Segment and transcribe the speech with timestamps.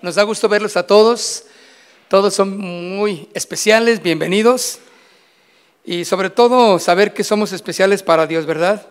[0.00, 1.42] Nos da gusto verlos a todos.
[2.06, 4.78] Todos son muy especiales, bienvenidos.
[5.84, 8.86] Y sobre todo saber que somos especiales para Dios, ¿verdad?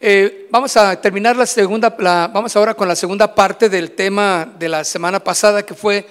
[0.00, 4.70] Eh, vamos a terminar la segunda, vamos ahora con la segunda parte del tema de
[4.70, 6.06] la semana pasada, que fue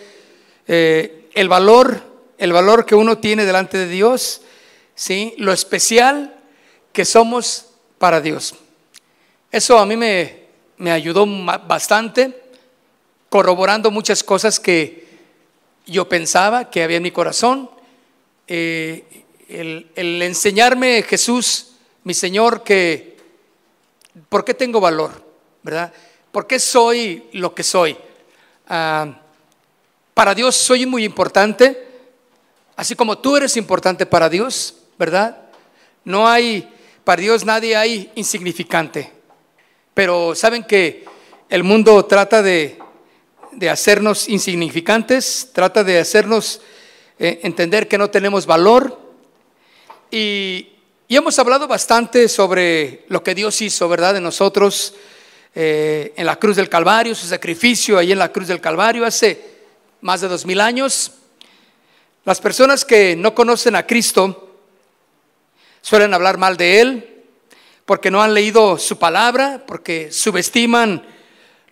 [0.68, 2.04] eh, el valor,
[2.38, 4.42] el valor que uno tiene delante de Dios,
[4.94, 5.34] ¿sí?
[5.38, 6.36] Lo especial
[6.92, 7.66] que somos
[7.98, 8.54] para Dios.
[9.52, 10.44] Eso a mí me,
[10.78, 11.26] me ayudó
[11.66, 12.43] bastante
[13.34, 15.08] corroborando muchas cosas que
[15.88, 17.68] yo pensaba que había en mi corazón.
[18.48, 21.72] Eh, el, enseñarme Jesús,
[22.04, 23.18] mi Señor, que
[24.30, 25.26] por qué tengo valor,
[25.64, 25.92] ¿verdad?
[26.32, 27.98] ¿Por qué soy lo que soy?
[28.68, 29.20] Ah,
[30.14, 31.88] para Dios soy muy importante,
[32.76, 35.40] así como tú eres importante para Dios, ¿verdad?
[36.06, 36.72] No hay,
[37.04, 39.12] para Dios nadie hay insignificante,
[39.96, 41.06] pero saben que
[41.50, 42.83] el mundo trata de
[43.56, 46.62] de hacernos insignificantes, trata de hacernos
[47.20, 49.00] eh, entender que no tenemos valor.
[50.12, 50.70] Y,
[51.10, 54.16] hemos hablado bastante sobre lo que Dios hizo, ¿verdad?
[54.16, 54.96] De nosotros
[55.54, 59.40] eh, en la cruz del Calvario, su sacrificio ahí en la cruz del Calvario hace
[60.02, 61.12] más de dos mil años.
[62.26, 64.58] Las personas que no conocen a Cristo
[65.84, 67.14] suelen hablar mal de Él
[67.86, 71.06] porque no han leído su palabra, porque subestiman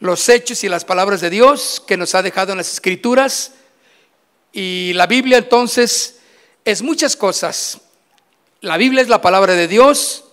[0.02, 3.54] los hechos y las palabras de Dios que nos ha dejado en las escrituras.
[4.52, 6.20] Y la Biblia entonces
[6.66, 7.80] es muchas cosas.
[8.62, 10.26] La Biblia es la palabra de Dios,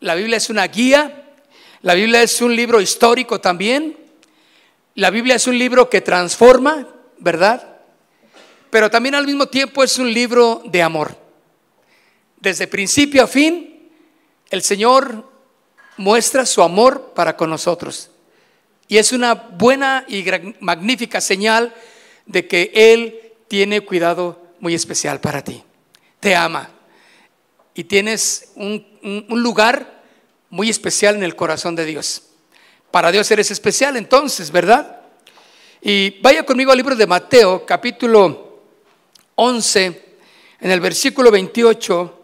[0.00, 1.32] la Biblia es una guía,
[1.82, 3.96] la Biblia es un libro histórico también,
[4.96, 6.88] la Biblia es un libro que transforma,
[7.18, 7.78] ¿verdad?
[8.70, 11.16] Pero también al mismo tiempo es un libro de amor.
[12.40, 13.90] Desde principio a fin,
[14.50, 15.30] el Señor
[15.98, 18.10] muestra su amor para con nosotros.
[18.88, 20.24] Y es una buena y
[20.60, 21.74] magnífica señal
[22.26, 25.62] de que Él tiene cuidado muy especial para ti.
[26.20, 26.70] Te ama.
[27.74, 28.84] Y tienes un,
[29.28, 30.02] lugar
[30.50, 32.22] muy especial en el corazón de Dios.
[32.90, 35.00] Para Dios eres especial entonces, ¿verdad?
[35.82, 38.62] Y vaya conmigo al libro de Mateo, capítulo
[39.34, 40.16] 11,
[40.60, 42.20] en el versículo 28.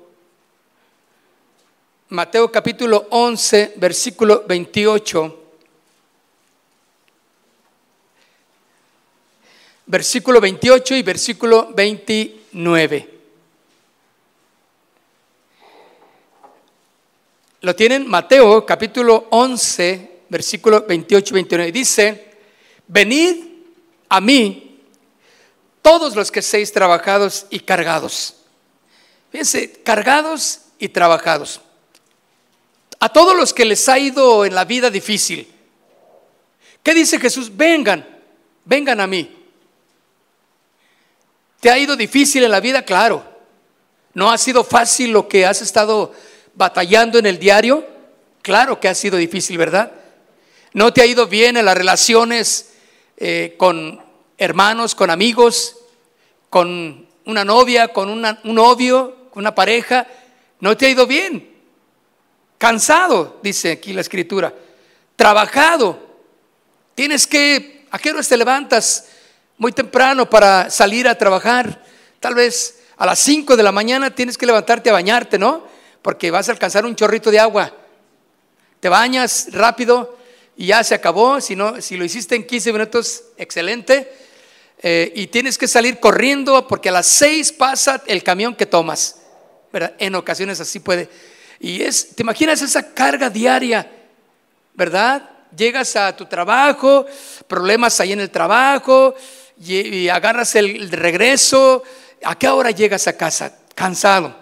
[2.11, 5.40] Mateo capítulo 11, versículo 28.
[9.91, 13.21] Versículo 28 y versículo 29.
[17.63, 21.73] Lo tienen Mateo capítulo 11, versículo 28 y 29.
[21.73, 22.31] Dice,
[22.87, 23.45] venid
[24.09, 24.79] a mí
[25.83, 28.37] todos los que seis trabajados y cargados.
[29.33, 31.61] Fíjense, cargados y trabajados.
[33.01, 35.49] A todos los que les ha ido en la vida difícil.
[36.83, 37.51] ¿Qué dice Jesús?
[37.57, 38.07] Vengan,
[38.65, 39.40] vengan a mí.
[41.61, 42.85] ¿Te ha ido difícil en la vida?
[42.85, 43.23] Claro.
[44.15, 46.13] ¿No ha sido fácil lo que has estado
[46.55, 47.87] batallando en el diario?
[48.43, 49.93] Claro que ha sido difícil, ¿verdad?
[50.73, 52.73] ¿No te ha ido bien en las relaciones
[53.19, 54.03] eh, con
[54.39, 55.77] hermanos, con amigos,
[56.49, 60.07] con una novia, con un novio, con una pareja?
[60.61, 61.51] ¿No te ha ido bien?
[62.57, 64.53] Cansado, dice aquí la escritura.
[65.15, 65.99] Trabajado.
[66.95, 69.07] Tienes que, ¿a qué hora te levantas?
[69.61, 71.85] Muy temprano para salir a trabajar.
[72.19, 75.67] Tal vez a las 5 de la mañana tienes que levantarte a bañarte, ¿no?
[76.01, 77.71] Porque vas a alcanzar un chorrito de agua.
[78.81, 80.17] Te bañas rápido
[80.57, 81.43] y ya se acabó.
[81.43, 84.11] Si, no, si lo hiciste en 15 minutos, excelente.
[84.83, 89.17] Eh, y tienes que salir corriendo porque a las 6 pasa el camión que tomas.
[89.71, 89.93] ¿verdad?
[89.99, 91.11] En ocasiones así puede.
[91.59, 93.87] Y es, ¿te imaginas esa carga diaria?
[94.73, 95.29] ¿Verdad?
[95.55, 97.05] Llegas a tu trabajo,
[97.47, 99.15] problemas ahí en el trabajo,
[99.61, 101.83] y, agarras el regreso.
[102.25, 103.59] ¿A qué hora llegas a casa?
[103.75, 104.35] Cansado.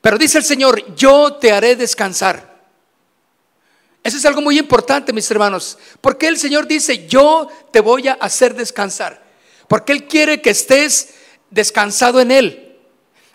[0.00, 2.54] Pero dice el Señor, yo te haré descansar.
[4.02, 5.78] Eso es algo muy importante, mis hermanos.
[6.00, 9.22] Porque el Señor dice, yo te voy a hacer descansar.
[9.66, 11.14] Porque Él quiere que estés
[11.50, 12.76] descansado en Él.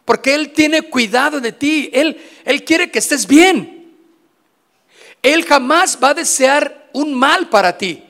[0.06, 1.90] Porque Él tiene cuidado de ti.
[1.92, 3.96] Él, Él quiere que estés bien.
[5.24, 8.04] Él jamás va a desear un mal para ti.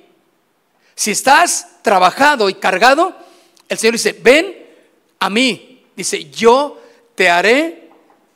[0.95, 3.15] Si estás trabajado y cargado,
[3.67, 4.55] el Señor dice, ven
[5.17, 5.87] a mí.
[5.95, 6.79] Dice, yo
[7.15, 7.89] te haré,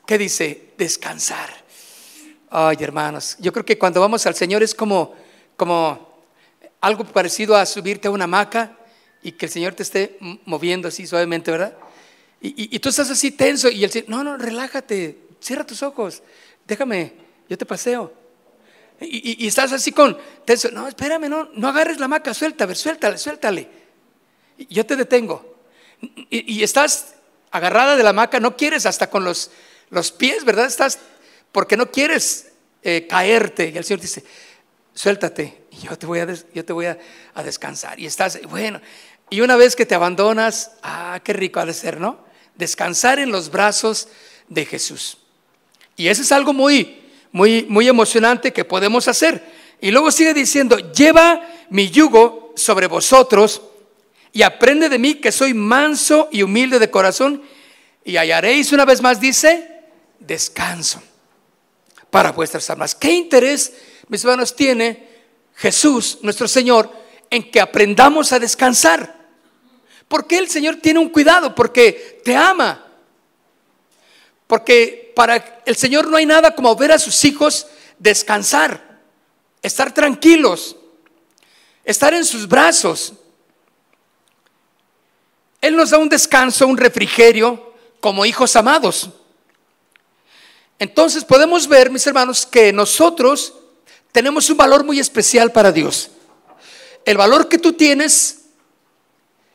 [0.08, 0.74] ¿qué dice?
[0.76, 1.64] Descansar.
[2.50, 5.14] Ay, hermanos, yo creo que cuando vamos al Señor es como,
[5.56, 6.18] como
[6.82, 8.76] algo parecido a subirte a una hamaca
[9.22, 11.78] y que el Señor te esté moviendo así suavemente, ¿verdad?
[12.42, 16.24] Y, tú estás así tenso y el Señor, no, no, relájate, cierra tus ojos,
[16.66, 17.14] déjame,
[17.48, 18.12] yo te paseo.
[19.04, 20.18] Y, estás así con
[20.72, 23.70] no, espérame, no, no agarres la hamaca, suelta, ver, suéltale, suéltale.
[24.70, 25.58] Yo te detengo.
[26.30, 27.16] Y, estás
[27.52, 29.52] agarrada de la hamaca, no quieres hasta con los,
[29.90, 30.66] los pies, ¿verdad?
[30.66, 31.00] Estás,
[31.52, 32.52] porque no quieres
[32.82, 33.72] eh, caerte.
[33.74, 34.24] Y el Señor dice,
[34.94, 36.98] suéltate, y yo te voy, a, yo te voy a,
[37.34, 38.00] a descansar.
[38.00, 38.82] Y estás, bueno,
[39.30, 42.20] y una vez que te abandonas, ah, qué rico ha de ser, ¿no?
[42.56, 44.08] Descansar en los brazos
[44.50, 45.18] de Jesús.
[45.96, 47.03] Y eso es algo muy,
[47.34, 49.44] muy, muy emocionante que podemos hacer.
[49.82, 53.62] Y luego sigue diciendo, lleva mi yugo sobre vosotros
[54.32, 57.44] y aprende de mí que soy manso y humilde de corazón
[58.06, 59.82] y hallaréis una vez más, dice,
[60.20, 61.02] descanso
[62.10, 62.96] para vuestras almas.
[62.96, 63.74] ¿Qué interés,
[64.08, 65.10] mis hermanos, tiene
[65.56, 66.92] Jesús, nuestro Señor,
[67.30, 69.24] en que aprendamos a descansar?
[70.08, 72.86] Porque el Señor tiene un cuidado, porque te ama.
[74.46, 77.68] Porque para el Señor no hay nada como ver a sus hijos
[78.00, 79.00] descansar,
[79.62, 80.76] estar tranquilos,
[81.84, 83.14] estar en sus brazos.
[85.62, 89.10] Él nos da un descanso, un refrigerio como hijos amados.
[90.80, 93.54] Entonces podemos ver, mis hermanos, que nosotros
[94.12, 96.12] tenemos un valor muy especial para Dios.
[97.06, 98.42] El valor que tú tienes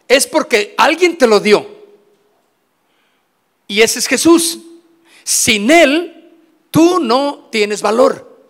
[0.06, 1.78] es porque alguien te lo dio.
[3.66, 4.58] Y ese es Jesús.
[5.28, 6.32] Sin Él,
[6.70, 8.48] tú no tienes valor.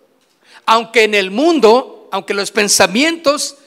[0.65, 3.57] Aunque en el mundo, aunque los pensamientos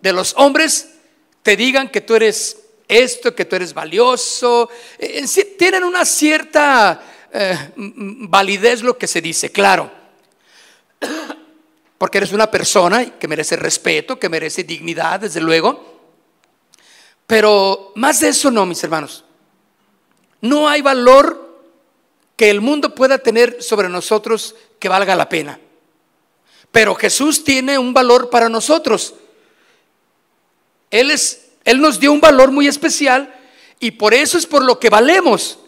[0.00, 0.94] de los hombres
[1.44, 4.68] te digan que tú eres esto, que tú eres valioso,
[4.98, 5.24] eh,
[5.56, 7.00] tienen una cierta
[7.32, 9.92] eh, validez lo que se dice, claro.
[11.96, 16.00] Porque eres una persona que merece respeto, que merece dignidad, desde luego.
[17.24, 19.24] Pero más de eso no, mis hermanos.
[20.40, 21.41] No hay valor
[22.42, 25.60] que el mundo pueda tener sobre nosotros que valga la pena.
[26.72, 29.14] Pero Jesús tiene un valor para nosotros.
[30.90, 33.32] Él, es, él nos dio un valor muy especial
[33.78, 35.60] y por eso es por lo que valemos,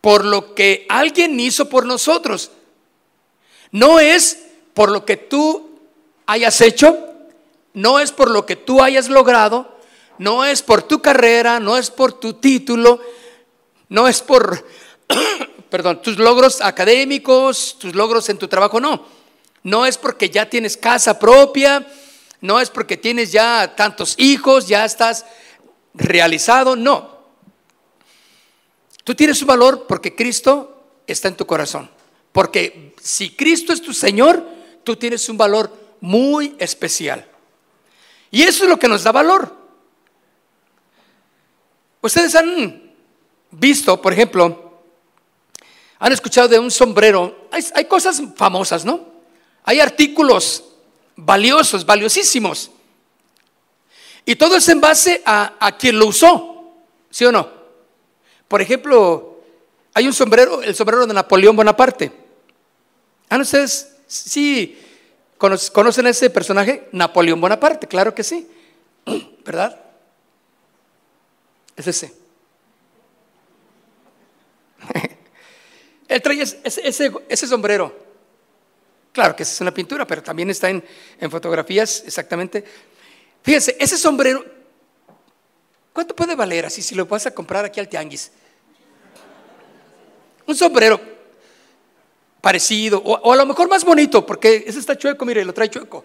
[0.00, 2.50] por lo que alguien hizo por nosotros.
[3.70, 4.40] No es
[4.74, 5.78] por lo que tú
[6.26, 6.98] hayas hecho,
[7.74, 9.78] no es por lo que tú hayas logrado,
[10.18, 13.00] no es por tu carrera, no es por tu título,
[13.88, 14.66] no es por
[15.76, 19.04] perdón, tus logros académicos, tus logros en tu trabajo, no.
[19.62, 21.86] No es porque ya tienes casa propia,
[22.40, 25.26] no es porque tienes ya tantos hijos, ya estás
[25.92, 27.18] realizado, no.
[29.04, 31.90] Tú tienes un valor porque Cristo está en tu corazón.
[32.32, 34.48] Porque si Cristo es tu Señor,
[34.82, 35.70] tú tienes un valor
[36.00, 37.28] muy especial.
[38.30, 39.54] Y eso es lo que nos da valor.
[42.00, 42.94] Ustedes han
[43.50, 44.65] visto, por ejemplo,
[45.98, 47.48] han escuchado de un sombrero.
[47.50, 49.00] Hay, cosas famosas, ¿no?
[49.64, 50.64] Hay artículos
[51.16, 52.70] valiosos, valiosísimos.
[54.24, 56.74] Y todo es en base a, quien lo usó,
[57.10, 57.48] ¿sí o no?
[58.48, 59.40] Por ejemplo,
[59.94, 62.12] hay un sombrero, el sombrero de Napoleón Bonaparte.
[63.28, 64.78] ¿Han ustedes, sí,
[65.38, 66.88] conocen a ese personaje?
[66.92, 68.48] Napoleón Bonaparte, claro que sí,
[69.44, 69.80] ¿verdad?
[71.76, 72.25] Es ese.
[76.08, 77.94] Él trae ese, sombrero.
[79.12, 80.82] Claro que es una pintura, pero también está en,
[81.30, 82.64] fotografías exactamente.
[83.42, 84.44] Fíjense, ese sombrero,
[85.92, 88.30] ¿cuánto puede valer así si lo vas a comprar aquí al tianguis?
[90.46, 91.00] Un sombrero
[92.40, 96.04] parecido, o, a lo mejor más bonito, porque ese está chueco, mire, lo trae chueco.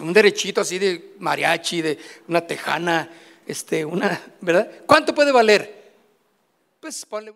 [0.00, 1.98] un derechito así de mariachi, de
[2.28, 3.10] una tejana,
[3.46, 4.70] este, una, ¿verdad?
[4.86, 5.82] ¿Cuánto puede valer?
[6.80, 7.34] Pues ponle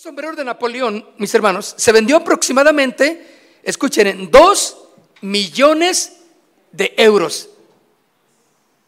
[0.00, 4.78] sombrero de Napoleón, mis hermanos, se vendió aproximadamente, escuchen, en dos
[5.20, 6.14] millones
[6.72, 7.50] de euros.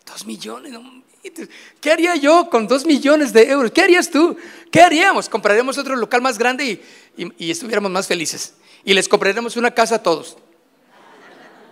[0.07, 0.73] Dos millones,
[1.83, 3.73] ¿qué haría yo con dos millones de euros?
[3.73, 4.39] ¿Qué harías tú?
[4.71, 5.29] ¿Qué haríamos?
[5.29, 6.81] Compraremos otro local más grande
[7.15, 8.55] y, y estuviéramos más felices.
[8.83, 10.39] Y les compraremos una casa a todos.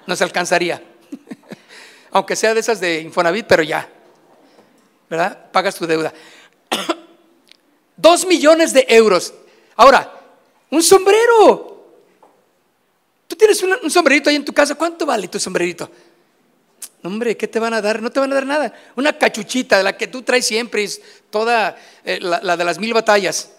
[0.06, 0.82] Nos alcanzaría.
[2.10, 3.88] Aunque sea de esas de Infonavit, pero ya.
[5.08, 5.50] ¿Verdad?
[5.50, 6.12] Pagas tu deuda.
[8.00, 9.34] Dos millones de euros.
[9.76, 10.10] Ahora,
[10.70, 11.84] un sombrero.
[13.26, 14.74] Tú tienes un, sombrerito ahí en tu casa.
[14.74, 15.90] ¿Cuánto vale tu sombrerito?
[17.02, 18.02] hombre, ¿qué te van a dar?
[18.02, 18.74] No te van a dar nada.
[18.96, 22.94] Una cachuchita de la que tú traes siempre, es toda eh, la, de las mil
[22.94, 23.50] batallas.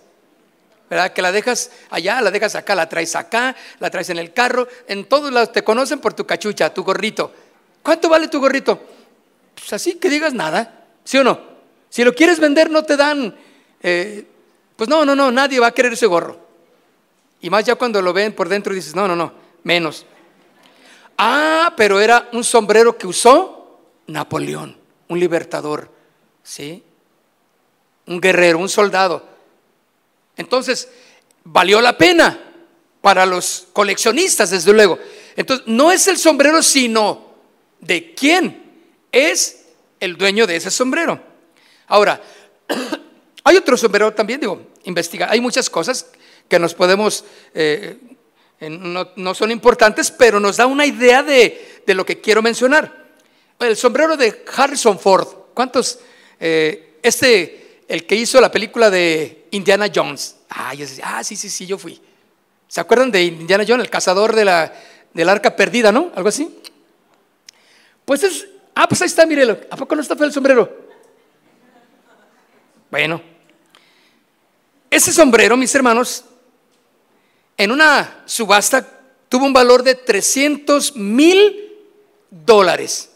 [0.89, 1.13] ¿Verdad?
[1.13, 4.67] Que la dejas allá, la dejas acá, la traes acá, la traes en el carro.
[4.88, 7.33] En todos lados te conocen por tu cachucha, tu gorrito.
[7.81, 8.81] ¿Cuánto vale tu gorrito?
[9.55, 11.39] Pues así que digas nada, ¿sí o no?
[11.89, 13.36] Si lo quieres vender, no te dan.
[13.81, 14.25] Eh,
[14.81, 16.39] pues no, no, no, nadie va a querer ese gorro.
[17.39, 20.07] Y más ya cuando lo ven por dentro dices, no, no, no, menos.
[21.19, 24.75] Ah, pero era un sombrero que usó Napoleón,
[25.07, 25.88] un libertador,
[26.41, 26.83] ¿sí?
[28.07, 29.23] Un guerrero, un soldado.
[30.35, 30.89] Entonces,
[31.43, 32.39] valió la pena
[33.01, 34.97] para los coleccionistas, desde luego.
[35.35, 37.35] Entonces, no es el sombrero, sino
[37.81, 38.63] de quién
[39.11, 39.63] es
[40.00, 41.21] el dueño de ese sombrero.
[41.85, 42.19] Ahora,
[43.43, 45.29] hay otro sombrero también, digo, investigar.
[45.31, 46.07] Hay muchas cosas
[46.48, 47.98] que nos podemos eh,
[48.69, 53.10] no, son importantes, pero nos da una idea de, lo que quiero mencionar.
[53.60, 55.27] El sombrero de Harrison Ford.
[55.53, 56.00] ¿Cuántos?
[56.39, 60.38] Eh, este, el que hizo la película de Indiana Jones.
[60.50, 62.00] Ah, ah, sí, sí, sí, yo fui.
[62.67, 64.74] ¿Se acuerdan de Indiana Jones, el cazador de la,
[65.13, 66.12] del arca perdida, no?
[66.15, 66.60] Algo así.
[68.05, 69.60] Pues es, ah, pues ahí está, mírelo.
[69.71, 70.71] ¿A poco no está feo el sombrero?
[72.91, 73.21] Bueno,
[74.91, 76.25] ese sombrero, mis hermanos,
[77.55, 78.86] en una subasta
[79.29, 81.79] tuvo un valor de 300 mil
[82.29, 83.10] dólares.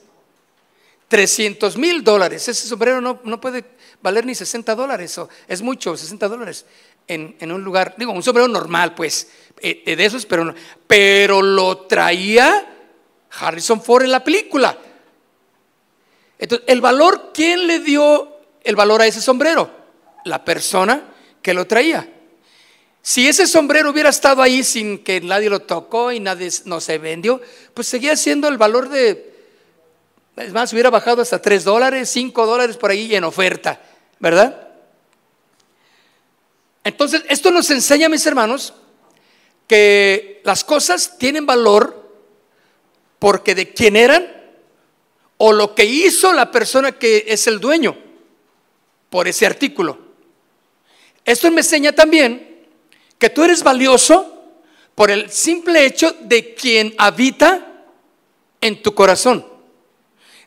[1.10, 2.48] 300 mil dólares.
[2.48, 3.66] Ese sombrero no, puede
[4.02, 5.20] valer ni 60 dólares.
[5.50, 6.66] Es mucho, 60 dólares
[7.08, 7.96] en, un lugar.
[7.98, 9.28] Digo, un sombrero normal, pues,
[9.60, 10.56] eh, de esos, pero,
[10.88, 12.74] pero lo traía
[13.38, 14.78] Harrison Ford en la película.
[16.40, 18.30] Entonces, el valor, ¿quién le dio
[18.64, 19.70] el valor a ese sombrero?
[20.24, 21.12] La persona
[21.46, 22.10] que lo traía.
[23.04, 26.98] Si ese sombrero hubiera estado ahí sin que nadie lo tocó y nadie no se
[26.98, 27.40] vendió,
[27.76, 29.32] pues seguía siendo el valor de,
[30.38, 33.80] es más, hubiera bajado hasta 3 dólares, 5 dólares por ahí en oferta,
[34.18, 34.70] ¿verdad?
[36.84, 38.74] Entonces, esto nos enseña, mis hermanos,
[39.68, 42.10] que las cosas tienen valor
[43.20, 44.34] porque de quién eran
[45.38, 47.96] o lo que hizo la persona que es el dueño
[49.12, 50.05] por ese artículo.
[51.26, 52.68] Esto me enseña también
[53.18, 54.32] que tú eres valioso
[54.94, 57.84] por el simple hecho de quien habita
[58.62, 59.46] en tu corazón,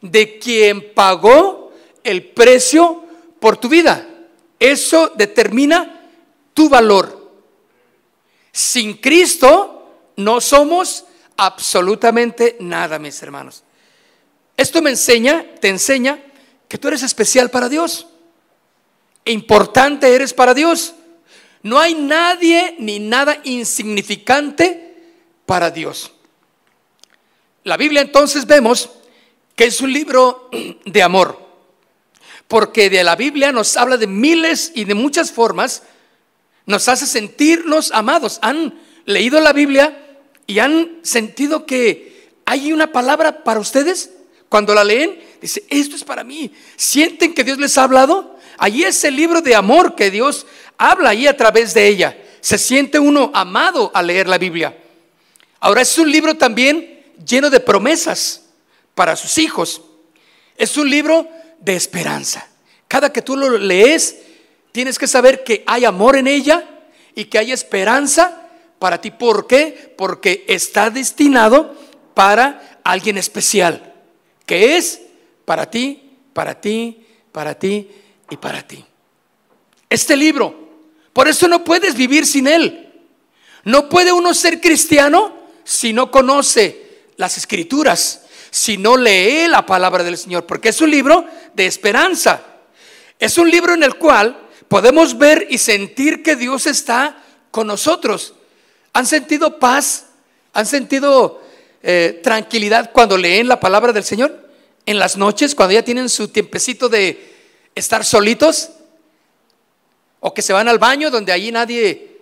[0.00, 1.72] de quien pagó
[2.04, 3.04] el precio
[3.40, 4.06] por tu vida.
[4.58, 6.00] Eso determina
[6.54, 7.30] tu valor.
[8.52, 11.04] Sin Cristo no somos
[11.36, 13.62] absolutamente nada, mis hermanos.
[14.56, 16.20] Esto me enseña, te enseña
[16.66, 18.08] que tú eres especial para Dios.
[19.28, 20.94] Importante eres para Dios.
[21.62, 24.96] No hay nadie ni nada insignificante
[25.44, 26.12] para Dios.
[27.64, 28.90] La Biblia entonces vemos
[29.54, 30.48] que es un libro
[30.86, 31.38] de amor,
[32.46, 35.82] porque de la Biblia nos habla de miles y de muchas formas,
[36.64, 38.38] nos hace sentirnos amados.
[38.40, 40.06] ¿Han leído la Biblia
[40.46, 44.12] y han sentido que hay una palabra para ustedes?
[44.48, 46.50] Cuando la leen, dice, esto es para mí.
[46.76, 48.37] ¿Sienten que Dios les ha hablado?
[48.58, 50.44] Ahí es el libro de amor que Dios
[50.76, 52.18] habla ahí a través de ella.
[52.40, 54.76] Se siente uno amado al leer la Biblia.
[55.60, 58.44] Ahora es un libro también lleno de promesas
[58.94, 59.82] para sus hijos.
[60.56, 61.28] Es un libro
[61.60, 62.48] de esperanza.
[62.88, 64.18] Cada que tú lo lees,
[64.72, 66.64] tienes que saber que hay amor en ella
[67.14, 68.48] y que hay esperanza
[68.80, 69.12] para ti.
[69.12, 69.94] ¿Por qué?
[69.96, 71.76] Porque está destinado
[72.14, 73.94] para alguien especial,
[74.46, 75.00] que es
[75.44, 77.88] para ti, para ti, para ti
[78.30, 78.84] y para ti.
[79.88, 80.68] Este libro
[81.18, 82.92] por eso no puedes vivir sin Él.
[83.64, 90.04] No puede uno ser cristiano si no conoce las escrituras, si no lee la palabra
[90.04, 92.40] del Señor, porque es un libro de esperanza.
[93.18, 97.20] Es un libro en el cual podemos ver y sentir que Dios está
[97.50, 98.34] con nosotros.
[98.92, 100.06] ¿Han sentido paz?
[100.52, 101.42] ¿Han sentido
[101.82, 104.48] eh, tranquilidad cuando leen la palabra del Señor?
[104.86, 107.27] En las noches, cuando ya tienen su tiempecito de
[107.78, 108.70] estar solitos,
[110.20, 112.18] o que se van al baño donde allí nadie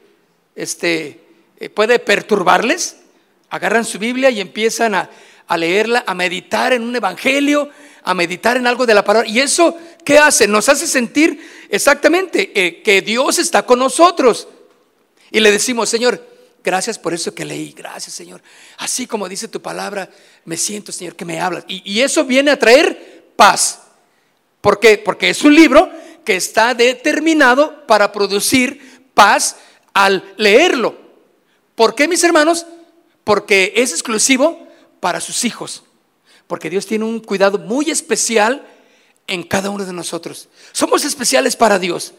[0.54, 1.20] este,
[1.58, 2.96] eh, puede perturbarles,
[3.50, 5.08] agarran su Biblia y empiezan a,
[5.56, 7.70] leerla, a meditar en un evangelio,
[8.02, 9.28] a meditar en algo de la palabra.
[9.28, 10.46] ¿Y eso qué hace?
[10.46, 14.48] Nos hace sentir exactamente eh, que Dios está con nosotros.
[15.30, 16.24] Y le decimos, Señor,
[16.62, 18.42] gracias por eso que leí, gracias Señor.
[18.78, 20.10] Así como dice tu palabra,
[20.44, 21.64] me siento, Señor, que me hablas.
[21.68, 23.85] Y, y eso viene a traer paz.
[24.66, 24.98] ¿Por qué?
[24.98, 25.88] Porque es un libro
[26.24, 29.58] que está determinado para producir paz
[29.94, 30.98] al leerlo.
[31.76, 32.66] ¿Por qué, mis hermanos?
[33.22, 34.66] Porque es exclusivo
[34.98, 35.84] para sus hijos.
[36.48, 38.66] Porque Dios tiene un cuidado muy especial
[39.28, 40.48] en cada uno de nosotros.
[40.72, 42.14] Somos especiales para Dios.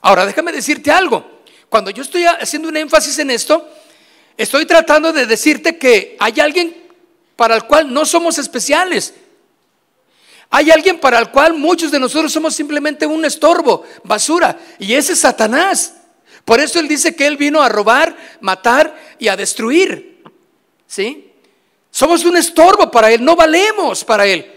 [0.00, 1.42] Ahora, déjame decirte algo.
[1.68, 3.68] Cuando yo estoy haciendo un énfasis en esto,
[4.36, 6.74] estoy tratando de decirte que hay alguien
[7.36, 9.14] para el cual no somos especiales.
[10.56, 15.14] Hay alguien para el cual muchos de nosotros somos simplemente un estorbo, basura, y ese
[15.14, 15.94] es Satanás.
[16.44, 20.22] Por eso él dice que él vino a robar, matar y a destruir.
[20.86, 21.32] ¿Sí?
[21.90, 24.48] Somos un estorbo para él, no valemos para él.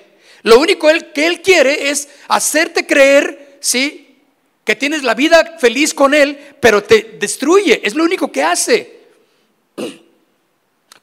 [0.43, 4.19] Lo único que él quiere es hacerte creer, ¿sí?
[4.63, 7.81] Que tienes la vida feliz con él, pero te destruye.
[7.83, 8.99] Es lo único que hace.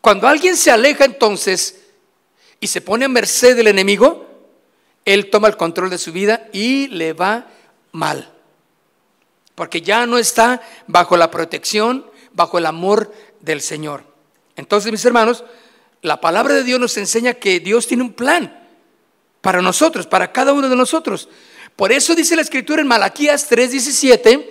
[0.01, 1.81] Cuando alguien se aleja entonces
[2.61, 4.24] y se pone a merced del enemigo,
[5.05, 7.47] él toma el control de su vida y le va
[7.93, 8.33] mal.
[9.55, 14.05] Porque ya no está bajo la protección, bajo el amor del Señor.
[14.57, 15.45] Entonces, mis hermanos,
[16.03, 18.61] la palabra de Dios nos enseña que Dios tiene un plan
[19.41, 21.29] para nosotros, para cada uno de nosotros.
[21.77, 24.49] Por eso dice la escritura en Malaquías 3:17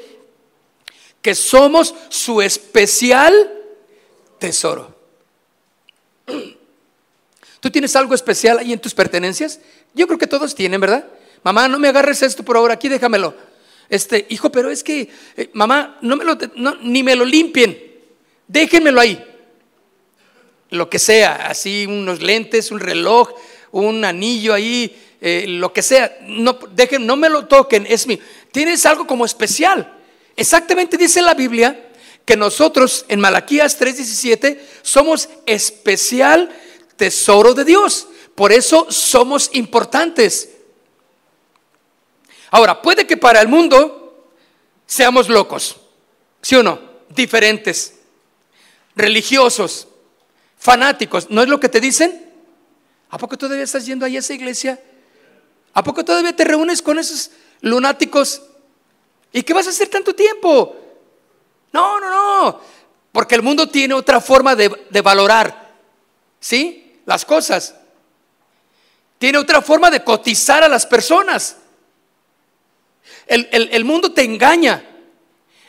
[1.21, 3.33] que somos su especial
[4.39, 4.93] tesoro.
[7.59, 9.61] ¿Tú tienes algo especial ahí en tus pertenencias?
[9.93, 11.05] Yo creo que todos tienen, ¿verdad?
[11.43, 13.35] Mamá, no me agarres esto por ahora, aquí déjamelo.
[13.89, 16.37] Este, hijo, pero es que, eh, mamá, no me lo,
[16.81, 17.77] ni me lo limpien,
[18.47, 19.23] déjenmelo ahí.
[20.69, 23.29] Lo que sea, así unos lentes, un reloj,
[23.71, 28.19] un anillo ahí, eh, lo que sea, no, dejen, no me lo toquen, es mío.
[28.51, 29.93] Tienes algo como especial.
[30.35, 31.91] Exactamente dice la Biblia
[32.25, 36.49] que nosotros en Malaquías 3:17 somos especial
[36.95, 38.07] tesoro de Dios.
[38.35, 40.49] Por eso somos importantes.
[42.51, 44.29] Ahora, puede que para el mundo
[44.85, 45.77] seamos locos,
[46.41, 46.79] ¿sí o no?
[47.09, 47.95] Diferentes,
[48.95, 49.87] religiosos,
[50.57, 51.29] fanáticos.
[51.29, 52.31] ¿No es lo que te dicen?
[53.09, 54.79] ¿A poco todavía estás yendo ahí a esa iglesia?
[55.73, 58.41] ¿A poco todavía te reúnes con esos lunáticos?
[59.31, 60.75] ¿Y qué vas a hacer tanto tiempo?
[61.71, 62.59] No, no, no.
[63.11, 65.75] Porque el mundo tiene otra forma de, de valorar,
[66.39, 67.01] ¿sí?
[67.05, 67.75] Las cosas.
[69.23, 71.55] Tiene otra forma de cotizar a las personas.
[73.25, 74.83] El, mundo te engaña.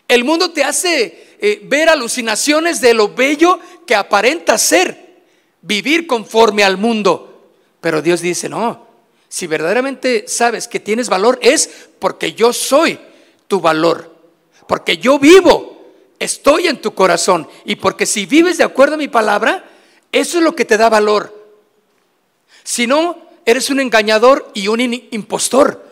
[0.09, 5.23] El mundo te hace eh, ver alucinaciones de lo bello que aparenta ser.
[5.63, 7.53] Vivir conforme al mundo.
[7.81, 8.89] Pero Dios dice, no,
[9.29, 12.99] si verdaderamente sabes que tienes valor es porque yo soy
[13.47, 14.17] tu valor.
[14.67, 17.49] Porque yo vivo, estoy en tu corazón.
[17.65, 19.65] Y porque si vives de acuerdo a mi palabra,
[20.11, 21.33] eso es lo que te da valor.
[22.65, 25.85] Si no, eres un engañador y un impostor.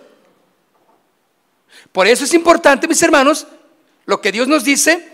[1.92, 3.46] Por eso es importante, mis hermanos,
[4.06, 5.08] lo que Dios nos dice,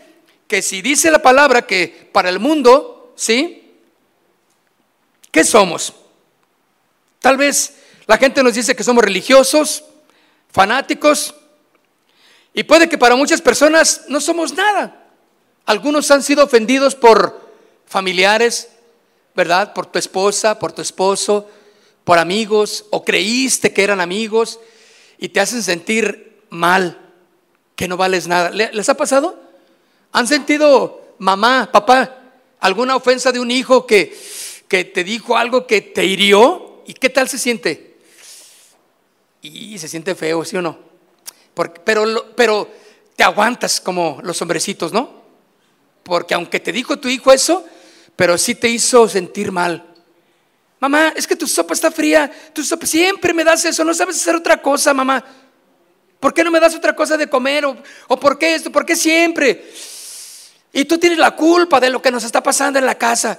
[0.46, 3.74] que si dice la palabra que para el mundo, ¿sí?
[5.31, 5.94] ¿Qué somos?
[7.20, 7.74] Tal vez
[8.07, 9.85] la gente nos dice que somos religiosos,
[10.51, 11.35] fanáticos,
[12.55, 15.07] y puede que para muchas personas no somos nada.
[15.66, 17.48] Algunos han sido ofendidos por
[17.87, 18.68] familiares,
[19.35, 19.74] ¿verdad?
[19.74, 21.48] Por tu esposa, por tu esposo,
[22.09, 24.61] por amigos o creíste que eran amigos
[25.18, 26.99] y te hacen sentir mal,
[27.77, 28.49] que no vales nada.
[28.49, 29.38] ¿Les ha pasado?
[30.12, 32.18] ¿Han sentido mamá, papá,
[32.61, 34.18] alguna ofensa de un hijo que,
[34.68, 36.83] que te dijo algo que te hirió?
[36.87, 37.99] ¿Y qué tal se siente?
[39.42, 40.79] Y se siente feo, ¿sí o no?
[41.85, 42.71] pero, pero
[43.16, 45.25] te aguantas como los hombrecitos, ¿no?
[46.05, 47.66] Porque aunque te dijo tu hijo eso,
[48.16, 49.85] pero sí te hizo sentir mal.
[50.81, 54.17] Mamá, es que tu sopa está fría, tu sopa siempre me das eso, no sabes
[54.17, 55.25] hacer otra cosa, mamá.
[56.21, 57.64] ¿Por qué no me das otra cosa de comer?
[57.64, 57.77] ¿O,
[58.09, 58.71] o por qué esto?
[58.71, 59.71] ¿Por qué siempre?
[60.73, 63.38] Y tú tienes la culpa de lo que nos está pasando en la casa.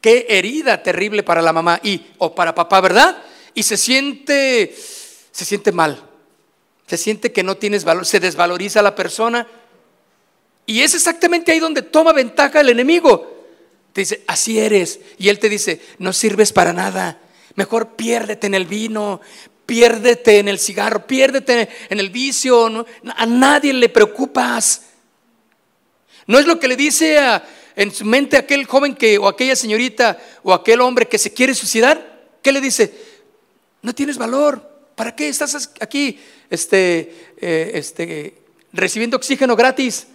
[0.00, 3.18] Qué herida terrible para la mamá y o para papá, ¿verdad?
[3.54, 4.74] Y se siente
[5.30, 6.02] se siente mal.
[6.86, 9.46] Se siente que no tienes valor, se desvaloriza la persona.
[10.66, 13.39] Y es exactamente ahí donde toma ventaja el enemigo.
[13.92, 15.00] Te dice, así eres.
[15.18, 17.20] Y él te dice, no sirves para nada.
[17.56, 19.20] Mejor piérdete en el vino,
[19.66, 22.86] piérdete en el cigarro, piérdete en el vicio.
[23.16, 24.82] A nadie le preocupas.
[26.26, 27.18] No es lo que le dice
[27.76, 31.54] en su mente aquel joven que, o aquella señorita o aquel hombre que se quiere
[31.54, 32.28] suicidar.
[32.42, 32.92] ¿Qué le dice?
[33.82, 34.68] No tienes valor.
[34.94, 38.34] ¿Para qué estás aquí este, eh, este,
[38.72, 40.06] recibiendo oxígeno gratis?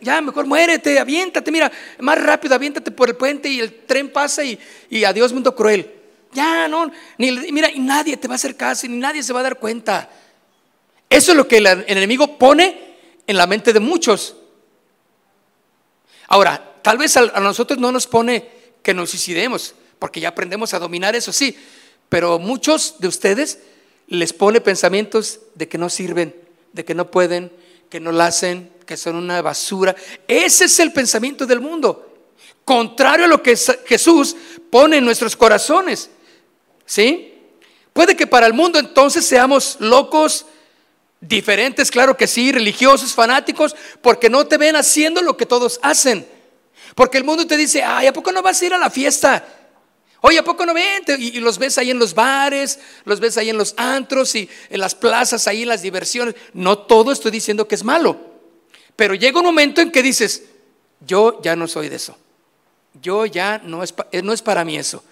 [0.00, 4.44] Ya mejor muérete, aviéntate, mira, más rápido, aviéntate por el puente y el tren pasa
[4.44, 4.58] y,
[4.90, 5.90] y adiós mundo cruel.
[6.32, 9.40] Ya, no, ni, mira, y nadie te va a hacer caso, ni nadie se va
[9.40, 10.10] a dar cuenta.
[11.08, 12.96] Eso es lo que el enemigo pone
[13.26, 14.36] en la mente de muchos.
[16.26, 18.48] Ahora, tal vez a nosotros no nos pone
[18.82, 21.56] que nos suicidemos, porque ya aprendemos a dominar eso, sí,
[22.08, 23.60] pero muchos de ustedes
[24.08, 26.34] les pone pensamientos de que no sirven,
[26.72, 27.52] de que no pueden,
[27.94, 29.94] que no la hacen, que son una basura.
[30.26, 32.24] Ese es el pensamiento del mundo,
[32.64, 34.34] contrario a lo que Jesús
[34.68, 36.10] pone en nuestros corazones.
[36.84, 37.34] ¿Sí?
[37.92, 40.44] Puede que para el mundo entonces seamos locos,
[41.20, 46.26] diferentes, claro que sí, religiosos, fanáticos, porque no te ven haciendo lo que todos hacen.
[46.96, 49.46] Porque el mundo te dice, ay, ¿a poco no vas a ir a la fiesta?
[50.26, 51.04] Oye, ¿a poco no ven?
[51.18, 54.80] Y, los ves ahí en los bares, los ves ahí en los antros y en
[54.80, 56.34] las plazas, ahí en las diversiones.
[56.54, 58.18] No todo estoy diciendo que es malo.
[58.96, 60.44] Pero llega un momento en que dices,
[61.06, 62.16] yo ya no soy de eso.
[63.02, 65.04] Yo ya no es, eh, no es para mí eso.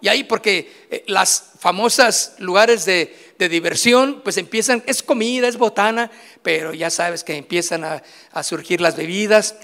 [0.00, 6.10] Y ahí porque eh, las famosas lugares de, diversión, pues empiezan, es comida, es botana,
[6.42, 9.56] pero ya sabes que empiezan a surgir las bebidas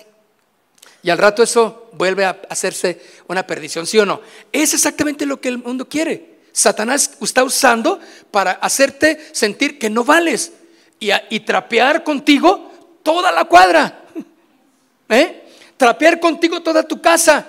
[1.03, 4.21] y al rato eso vuelve a hacerse una perdición, ¿sí o no?
[4.53, 6.37] Es exactamente lo que el mundo quiere.
[6.53, 10.53] Satanás está usando para hacerte sentir que no vales
[10.99, 14.05] y, trapear contigo toda la cuadra.
[15.09, 15.45] ¿Eh?
[15.77, 17.47] Trapear contigo toda tu casa.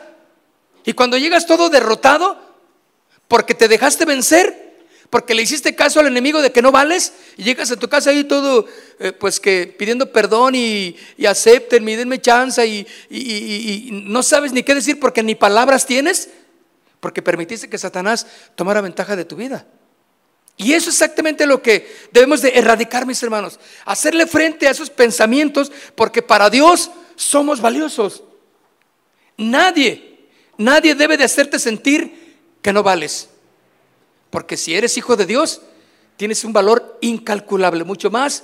[0.83, 2.37] Y cuando llegas todo derrotado,
[3.27, 4.66] porque te dejaste vencer,
[5.09, 8.09] porque le hiciste caso al enemigo de que no vales y llegas a tu casa
[8.09, 8.65] ahí todo,
[8.99, 14.51] eh, pues que pidiendo perdón y, y acepten, y denme chance y, y, no sabes
[14.51, 16.29] ni qué decir porque ni palabras tienes,
[16.99, 19.65] porque permitiste que Satanás tomara ventaja de tu vida.
[20.57, 24.89] Y eso es exactamente lo que debemos de erradicar, mis hermanos, hacerle frente a esos
[24.89, 28.23] pensamientos, porque para Dios somos valiosos.
[29.37, 33.29] Nadie, nadie debe de hacerte sentir que no vales.
[34.29, 35.61] Porque si eres hijo de Dios,
[36.17, 38.43] tienes un valor incalculable, mucho más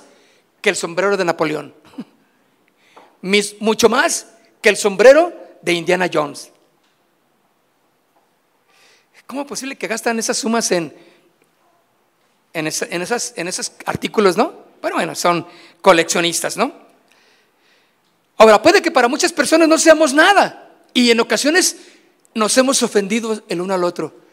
[0.60, 1.74] que el sombrero de Napoleón.
[3.60, 4.28] mucho más
[4.62, 6.50] que el sombrero de Indiana Jones.
[9.26, 10.94] ¿Cómo es posible que gastan esas sumas en,
[12.52, 14.64] en, esas, en esos artículos, no?
[14.82, 15.46] Bueno, bueno, son
[15.80, 16.72] coleccionistas, ¿no?
[18.36, 21.76] Ahora, puede que para muchas personas no seamos nada y en ocasiones
[22.34, 24.23] nos hemos ofendido el uno al otro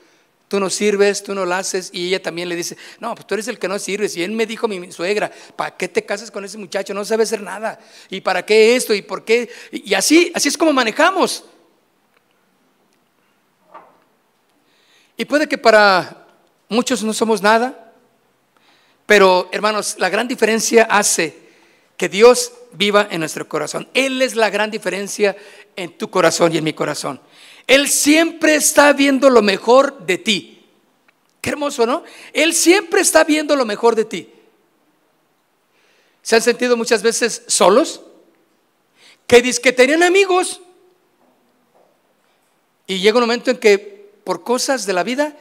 [0.52, 1.92] tú no sirves, tú no lo haces.
[1.94, 4.18] Y ella también le dice, no, pues tú eres el que no sirves.
[4.18, 6.94] Y él me dijo, mi, suegra, ¿para qué te casas con ese muchacho?
[6.94, 7.80] No sabe hacer nada.
[8.10, 8.94] ¿Y para qué esto?
[8.94, 9.50] ¿Y por qué?
[9.72, 11.46] Y así, así es como manejamos.
[15.16, 16.28] Y puede que para
[16.68, 17.94] muchos no somos nada,
[19.06, 21.34] pero hermanos, la gran diferencia hace
[21.96, 23.88] que Dios viva en nuestro corazón.
[23.94, 25.34] Él es la gran diferencia
[25.78, 27.22] en tu corazón y en mi corazón.
[27.72, 30.62] Él siempre está viendo lo mejor de ti.
[31.40, 32.04] Qué hermoso, ¿no?
[32.34, 34.30] Él siempre está viendo lo mejor de ti.
[36.22, 38.02] ¿Se han sentido muchas veces solos?
[39.26, 40.60] Que dice que tenían amigos.
[42.88, 45.38] Y llega un momento en que por cosas de la vida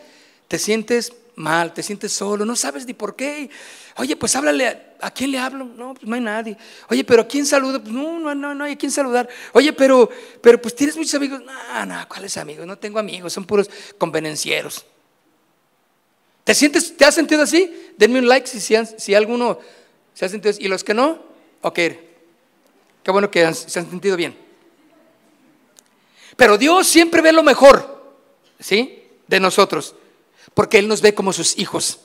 [0.47, 3.51] te sientes mal, te sientes solo, no sabes ni por qué.
[3.97, 5.65] Oye, pues háblale, a, quién le hablo?
[5.65, 6.57] No, pues no hay nadie.
[6.89, 7.81] Oye, pero ¿a quién saluda?
[7.81, 9.29] Pues no, no, no, no hay a quién saludar.
[9.53, 10.09] Oye, pero,
[10.41, 11.43] pero pues tienes muchos amigos.
[11.43, 12.67] No, no, ¿cuáles amigos?
[12.67, 14.85] No tengo amigos, son puros convenencieros.
[16.45, 17.93] ¿Te sientes, te has sentido así?
[17.97, 19.59] Denme un like si, si, alguno
[20.15, 20.63] se ha sentido así.
[20.63, 21.23] ¿Y los que no?
[21.63, 24.37] Ok, qué bueno que se han sentido bien.
[26.37, 28.15] Pero Dios siempre ve lo mejor,
[28.59, 29.03] ¿sí?
[29.27, 29.95] De nosotros
[30.55, 32.01] porque Él nos ve como sus hijos.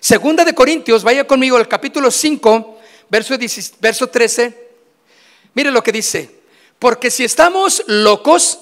[0.00, 3.34] Segunda de Corintios, vaya conmigo al capítulo 5, verso,
[3.80, 4.68] verso 13.
[5.54, 6.36] Mire lo que dice.
[6.78, 8.60] Porque si estamos locos,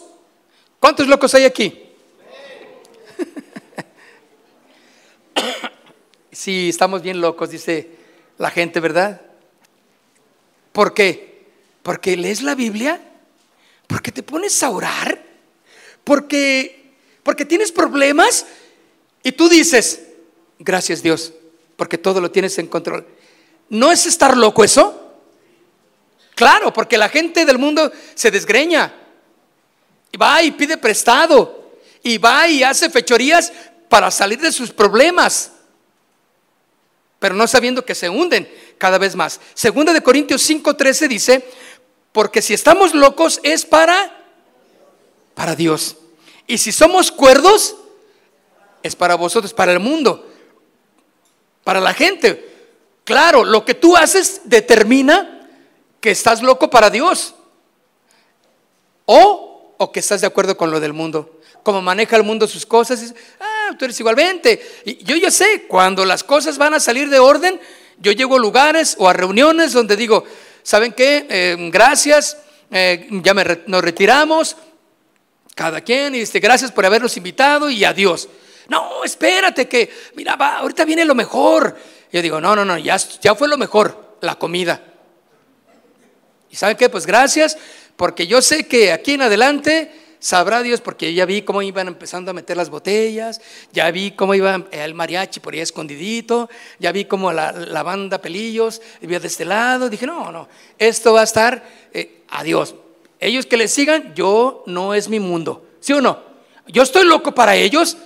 [0.79, 1.83] ¿cuántos locos hay aquí?
[6.33, 7.91] sí, estamos bien locos, dice
[8.39, 9.21] la gente, ¿verdad?
[10.73, 11.45] ¿Por qué?
[11.83, 13.01] Porque lees la Biblia,
[13.87, 15.23] porque te pones a orar,
[16.05, 16.84] porque
[17.25, 18.47] porque tienes problemas
[19.25, 20.03] y tú dices,
[20.61, 21.33] gracias Dios,
[21.77, 23.05] porque todo lo tienes en control.
[23.71, 25.01] ¿No es estar loco eso?
[26.37, 28.93] Claro, porque la gente del mundo se desgreña.
[30.13, 31.73] Y va y pide prestado.
[32.03, 33.53] Y va y hace fechorías
[33.89, 35.53] para salir de sus problemas.
[37.19, 39.41] Pero no sabiendo que se hunden cada vez más.
[39.55, 41.49] Segunda de Corintios 5:13 dice,
[42.13, 44.21] porque si estamos locos es para
[45.35, 45.97] para Dios.
[46.47, 47.77] Y si somos cuerdos,
[48.83, 50.31] es para vosotros, para el mundo,
[51.65, 52.53] para la gente.
[53.05, 55.49] Claro, lo que tú haces determina
[56.01, 57.35] que estás loco para Dios.
[59.07, 61.41] O, o que estás de acuerdo con lo del mundo.
[61.63, 64.61] Como maneja el mundo sus cosas, ah, ah, tú eres igualmente.
[64.85, 67.61] Y yo ya sé, cuando las cosas van a salir de orden,
[67.99, 70.25] yo llego a lugares o a reuniones donde digo,
[70.63, 71.27] ¿saben qué?
[71.29, 72.37] Eh, gracias,
[72.71, 73.35] eh, ya
[73.67, 74.57] nos retiramos,
[75.55, 78.29] cada quien, y dice, gracias por habernos invitado y adiós.
[78.69, 81.77] No, espérate que, mira, va, ahorita viene lo mejor.
[82.13, 84.83] Yo digo, no, no, no, ya, ya fue lo mejor, la comida.
[86.51, 86.89] ¿Y saben qué?
[86.89, 87.59] Pues gracias,
[87.97, 89.91] porque yo sé que aquí en adelante
[90.25, 93.41] sabrá Dios, porque ya vi cómo iban empezando a meter las botellas,
[93.73, 98.81] ya vi cómo iba el mariachi por ahí escondidito, ya vi cómo la, banda Pelillos
[99.03, 99.91] iba de este lado.
[99.91, 101.63] Dije, no, no, esto va a estar,
[101.93, 102.75] eh, adiós.
[103.25, 105.67] Ellos que le sigan, yo no es mi mundo.
[105.81, 106.23] ¿Sí o no?
[106.67, 107.97] Yo estoy loco para ellos,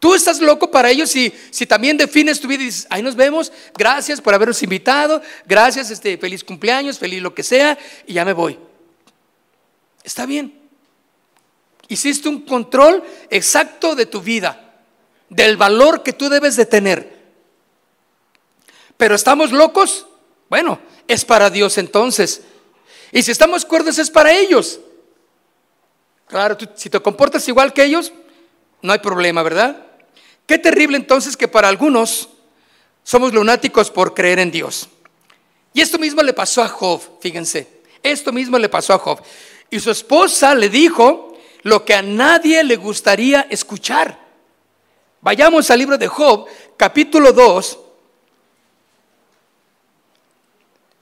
[0.00, 3.16] Tú estás loco para ellos si, si también defines tu vida y dices, ahí nos
[3.16, 8.24] vemos, gracias por habernos invitado, gracias, este, feliz cumpleaños, feliz lo que sea, y ya
[8.24, 8.58] me voy.
[10.02, 10.58] Está bien.
[11.86, 14.74] Hiciste un control exacto de tu vida,
[15.28, 17.20] del valor que tú debes de tener.
[18.96, 20.06] Pero estamos locos,
[20.48, 22.40] bueno, es para Dios entonces.
[23.12, 24.80] Y si estamos cuerdos es para ellos.
[26.26, 28.12] Claro, si te comportas igual que ellos,
[28.82, 29.84] no hay problema, ¿verdad?
[30.46, 32.28] Qué terrible entonces que para algunos
[33.02, 34.88] somos lunáticos por creer en Dios.
[35.72, 39.20] Y esto mismo le pasó a Job, fíjense, esto mismo le pasó a Job.
[39.70, 44.18] Y su esposa le dijo lo que a nadie le gustaría escuchar.
[45.20, 46.46] Vayamos al libro de Job,
[46.76, 47.78] capítulo 2,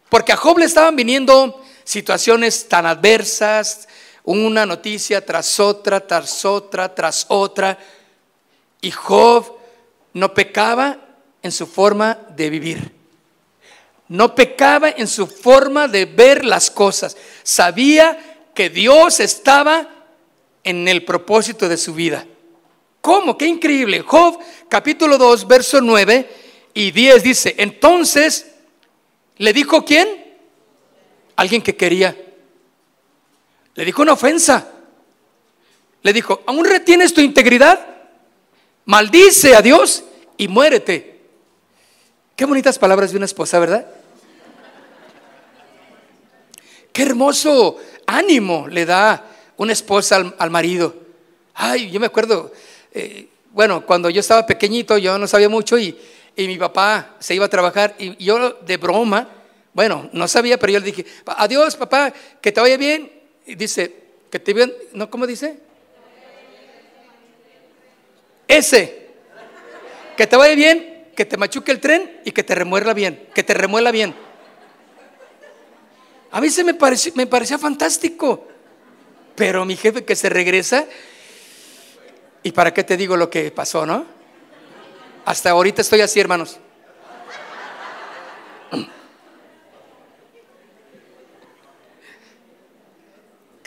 [0.09, 3.89] porque a Job le estaban viniendo situaciones tan adversas,
[4.23, 7.79] una noticia tras otra, tras otra, tras otra
[8.83, 9.57] y Job
[10.13, 10.99] no pecaba
[11.43, 12.93] en su forma de vivir.
[14.07, 17.17] No pecaba en su forma de ver las cosas.
[17.43, 19.89] Sabía que Dios estaba
[20.65, 22.27] en el propósito de su vida.
[23.01, 23.39] ¿Cómo?
[23.39, 24.03] Qué increíble.
[24.03, 26.31] Job capítulo 2, verso 9
[26.75, 28.47] y 10 dice, entonces,
[29.39, 30.28] ¿le dijo quién?
[31.39, 32.15] Alguien que quería.
[33.75, 34.69] Le dijo una ofensa.
[36.03, 37.99] Le dijo, ¿aún retienes tu integridad?
[38.89, 40.03] maldice a Dios
[40.39, 41.21] y muérete.
[42.35, 43.87] Qué bonitas palabras de una esposa, ¿verdad?
[46.91, 49.27] Qué hermoso ánimo le da
[49.59, 50.95] una esposa al, marido.
[51.53, 52.51] Ay, yo me acuerdo,
[52.95, 55.97] eh, bueno, cuando yo estaba pequeñito, yo no sabía mucho y,
[56.37, 59.29] mi papá se iba a trabajar y yo de broma,
[59.73, 63.13] bueno, no sabía, pero yo le dije, adiós papá, que te vaya bien.
[63.47, 63.95] Y dice,
[64.31, 65.11] que te vean, ¿no?
[65.11, 65.59] ¿Cómo dice?
[68.47, 69.09] Ese.
[70.17, 73.43] Que te vaya bien, que te machuque el tren y que te remuela bien, que
[73.43, 74.15] te remuela bien.
[76.31, 78.49] A mí se me, pareció, me parecía fantástico.
[79.35, 80.87] Pero mi jefe que se regresa,
[82.43, 84.05] ¿y para qué te digo lo que pasó, no?
[85.25, 86.59] Hasta ahorita estoy así, hermanos.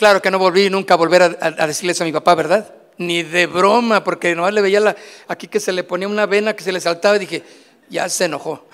[0.01, 2.73] Claro que no volví nunca a volver a, a decirles a mi papá, ¿verdad?
[2.97, 4.95] ni de broma, porque nomás le veía la,
[5.27, 7.43] aquí que se le ponía una vena que se le saltaba y dije,
[7.87, 8.65] ya se enojó.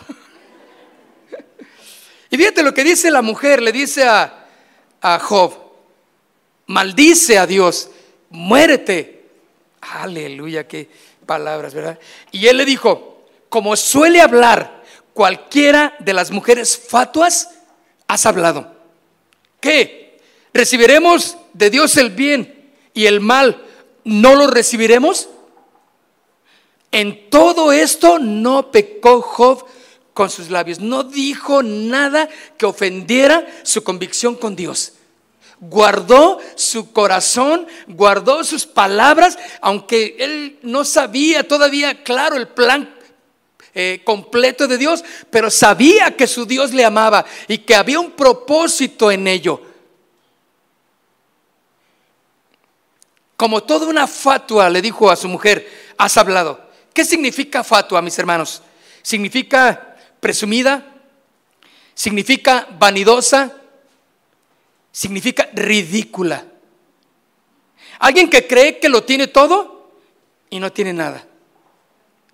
[2.29, 4.47] y fíjate lo que dice la mujer, le dice a,
[5.01, 5.53] a Job,
[6.67, 7.89] maldice a Dios,
[8.29, 9.25] muérete.
[9.81, 10.89] Aleluya, qué
[11.25, 11.99] palabras, ¿verdad?
[12.31, 14.81] Y él le dijo, como suele hablar
[15.13, 17.49] cualquiera de las mujeres fatuas,
[18.07, 18.73] has hablado.
[19.59, 20.06] ¿Qué?
[20.53, 23.63] Recibiremos de Dios el bien y el mal
[24.07, 25.27] ¿no lo recibiremos?
[26.91, 29.65] En todo esto no pecó Job
[30.13, 34.93] con sus labios, no dijo nada que ofendiera su convicción con Dios.
[35.59, 42.95] Guardó su corazón, guardó sus palabras, aunque él no sabía todavía claro el plan
[43.75, 48.11] eh, completo de Dios, pero sabía que su Dios le amaba y que había un
[48.11, 49.61] propósito en ello.
[53.37, 56.59] Como toda una fatua le dijo a su mujer, has hablado.
[56.91, 58.63] ¿Qué significa fatua, mis hermanos?
[59.03, 60.95] Significa presumida,
[61.93, 63.55] significa vanidosa,
[64.91, 66.45] significa ridícula.
[67.99, 69.91] Alguien que cree que lo tiene todo
[70.49, 71.23] y no tiene nada.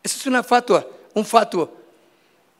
[0.02, 1.84] Eso es una fatua, un fatuo.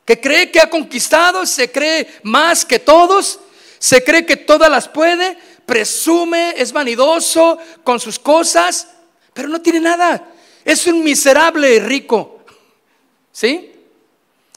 [0.04, 3.40] Que cree que ha conquistado, se cree más que todos,
[3.78, 8.88] se cree que todas las puede, presume, es vanidoso con sus cosas,
[9.32, 10.30] pero no tiene nada.
[10.64, 12.40] Es un miserable rico.
[13.32, 13.72] ¿Sí?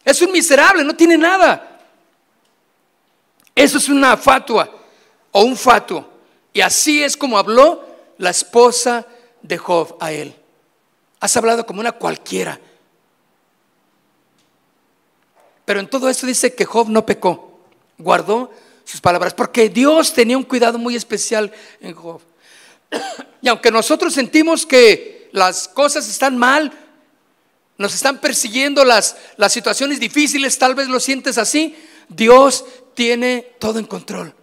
[0.03, 1.81] Es un miserable, no tiene nada.
[3.53, 4.69] Eso es una fatua
[5.31, 6.07] o un fatuo.
[6.53, 7.85] Y así es como habló
[8.17, 9.05] la esposa
[9.41, 10.35] de Job a él.
[11.19, 12.59] Has hablado como una cualquiera.
[15.65, 17.59] Pero en todo esto dice que Job no pecó,
[17.97, 18.51] guardó
[18.87, 22.21] sus palabras, porque Dios tenía un cuidado muy especial en Job.
[23.39, 26.71] Y aunque nosotros sentimos que las cosas están mal,
[27.77, 31.75] nos están persiguiendo las, las situaciones difíciles, tal vez lo sientes así,
[32.09, 34.33] Dios tiene todo en control.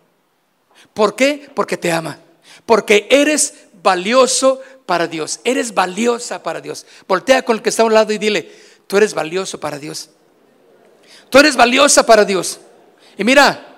[0.93, 1.51] ¿Por qué?
[1.55, 2.21] Porque te ama.
[2.67, 5.41] Porque eres valioso para Dios.
[5.43, 6.87] Eres valiosa para Dios.
[7.09, 8.53] Voltea con el que está a un lado y dile,
[8.87, 10.11] tú eres valioso para Dios.
[11.31, 12.61] Tú eres valiosa para Dios.
[13.19, 13.74] Y mira,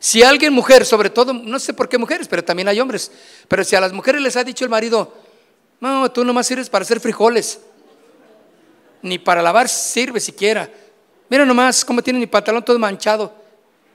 [0.00, 3.12] si alguien, mujer, sobre todo, no sé por qué mujeres, pero también hay hombres,
[3.46, 5.14] pero si a las mujeres les ha dicho el marido,
[5.78, 7.60] no, tú nomás sirves para hacer frijoles,
[9.02, 10.68] ni para lavar sirve siquiera.
[11.28, 13.32] Mira nomás cómo tiene mi pantalón todo manchado.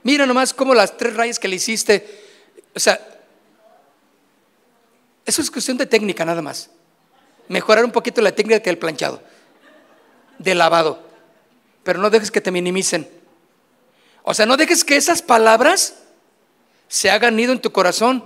[0.02, 2.24] Mira nomás cómo las tres rayas que le hiciste.
[2.74, 2.98] O sea,
[5.26, 6.70] eso es cuestión de técnica nada más.
[7.48, 9.20] Mejorar un poquito la técnica del planchado,
[10.38, 11.06] de lavado
[11.86, 13.08] pero no dejes que te minimicen.
[14.28, 15.94] O sea, no dejes que esas palabras
[16.88, 18.24] se hagan nido en tu corazón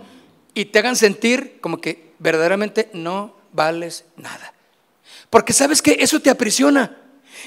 [0.54, 4.54] y te hagan sentir como que verdaderamente no vales nada.
[5.28, 6.96] Porque sabes que eso te aprisiona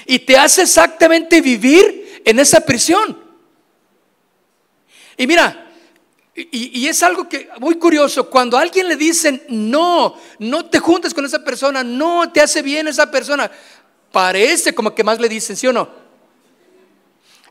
[0.06, 3.18] y te hace exactamente vivir en esa prisión.
[5.16, 5.72] Y mira,
[6.36, 11.12] y, es algo que muy curioso, cuando a alguien le dicen, no, no te juntes
[11.12, 13.50] con esa persona, no te hace bien esa persona,
[14.12, 16.03] parece como que más le dicen, ¿sí o no?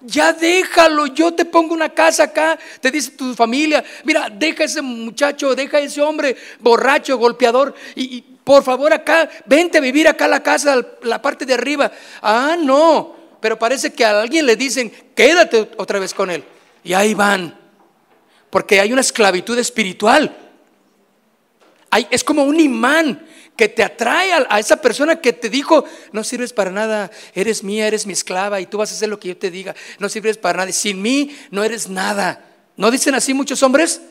[0.04, 4.82] Ya déjalo, yo te pongo una casa acá, te dice tu familia, mira, deja ese
[4.82, 10.28] muchacho, deja ese hombre borracho, golpeador, y, por favor acá, vente a vivir acá a
[10.28, 11.92] la casa, la parte de arriba.
[12.22, 16.44] Ah, no, pero parece que a alguien le dicen, quédate otra vez con él.
[16.84, 17.58] Y ahí van,
[18.50, 20.36] porque hay una esclavitud espiritual.
[22.10, 26.54] Es como un imán que te atrae a, esa persona que te dijo, no sirves
[26.54, 29.38] para nada, eres mía, eres mi esclava y tú vas a hacer lo que yo
[29.38, 32.50] te diga, no sirves para nada, sin mí no eres nada.
[32.76, 34.02] ¿No dicen así muchos hombres?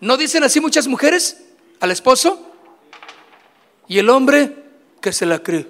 [0.00, 1.38] ¿No dicen así muchas mujeres
[1.80, 2.50] al esposo?
[3.86, 4.64] Y el hombre
[5.00, 5.66] que se la cree.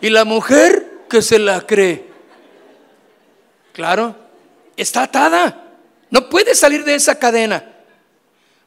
[0.00, 2.04] Y la mujer que se la cree.
[3.72, 4.14] Claro,
[4.76, 5.72] está atada.
[6.10, 7.72] No puede salir de esa cadena.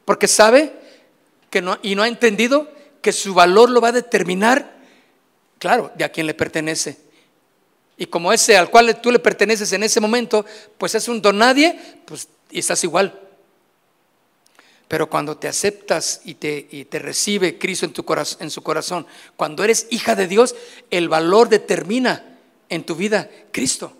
[0.04, 0.77] Porque sabe
[1.82, 4.76] y no ha entendido que su valor lo va a determinar,
[5.58, 6.98] claro, de a quien le pertenece.
[7.96, 10.44] Y como ese al cual tú le perteneces en ese momento,
[10.76, 13.18] pues es un don nadie, pues y estás igual.
[14.86, 18.62] Pero cuando te aceptas y te, y te recibe Cristo en, tu corazón, en su
[18.62, 19.06] corazón,
[19.36, 20.54] cuando eres hija de Dios,
[20.90, 23.92] el valor determina en tu vida Cristo.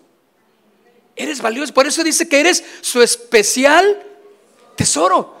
[1.15, 4.01] Eres valioso, por eso dice que eres su especial
[4.75, 5.38] tesoro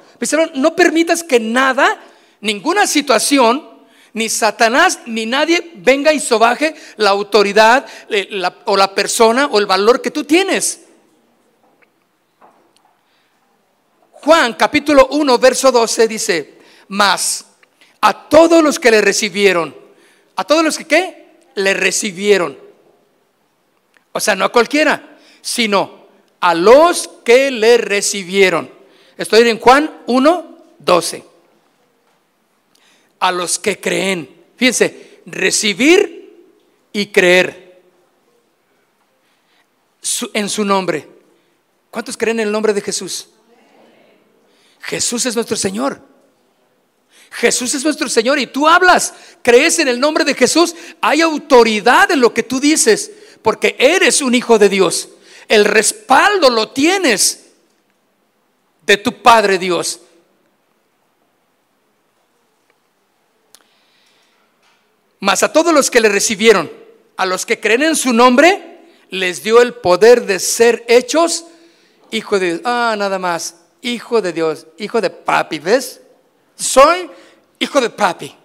[0.55, 1.99] no permitas que nada,
[2.41, 3.67] ninguna situación,
[4.13, 9.65] ni Satanás, ni nadie venga y sobaje la autoridad eh, o la persona o el
[9.65, 10.81] valor que tú tienes.
[14.11, 16.57] Juan capítulo 1, verso 12 dice,
[16.89, 17.45] más
[18.01, 19.75] a todos los que le recibieron,
[20.35, 21.39] a todos los que ¿qué?
[21.55, 22.57] le recibieron.
[24.11, 26.07] O sea, no a cualquiera, sino
[26.39, 28.78] a los que le recibieron.
[29.19, 31.23] Estoy en Juan 1, 12.
[33.19, 34.29] A los que creen.
[34.55, 36.47] Fíjense, recibir
[36.93, 37.81] y creer
[40.31, 41.05] en su nombre.
[41.91, 43.27] ¿Cuántos creen en el nombre de Jesús?
[44.79, 46.01] Jesús es nuestro Señor.
[47.29, 52.09] Jesús es nuestro Señor y tú hablas, crees en el nombre de Jesús, hay autoridad
[52.09, 55.09] en lo que tú dices, porque eres un hijo de Dios.
[55.49, 57.48] El respaldo lo tienes
[58.89, 59.99] de tu Padre Dios.
[65.19, 66.71] Mas a todos los que le recibieron,
[67.15, 68.79] a los que creen en su nombre,
[69.11, 71.45] les dio el poder de ser hechos
[72.09, 72.61] hijo de Dios.
[72.63, 76.01] Ah, nada más, hijo de Dios, hijo de papi, ¿ves?
[76.55, 77.11] Soy
[77.59, 78.35] hijo de papi.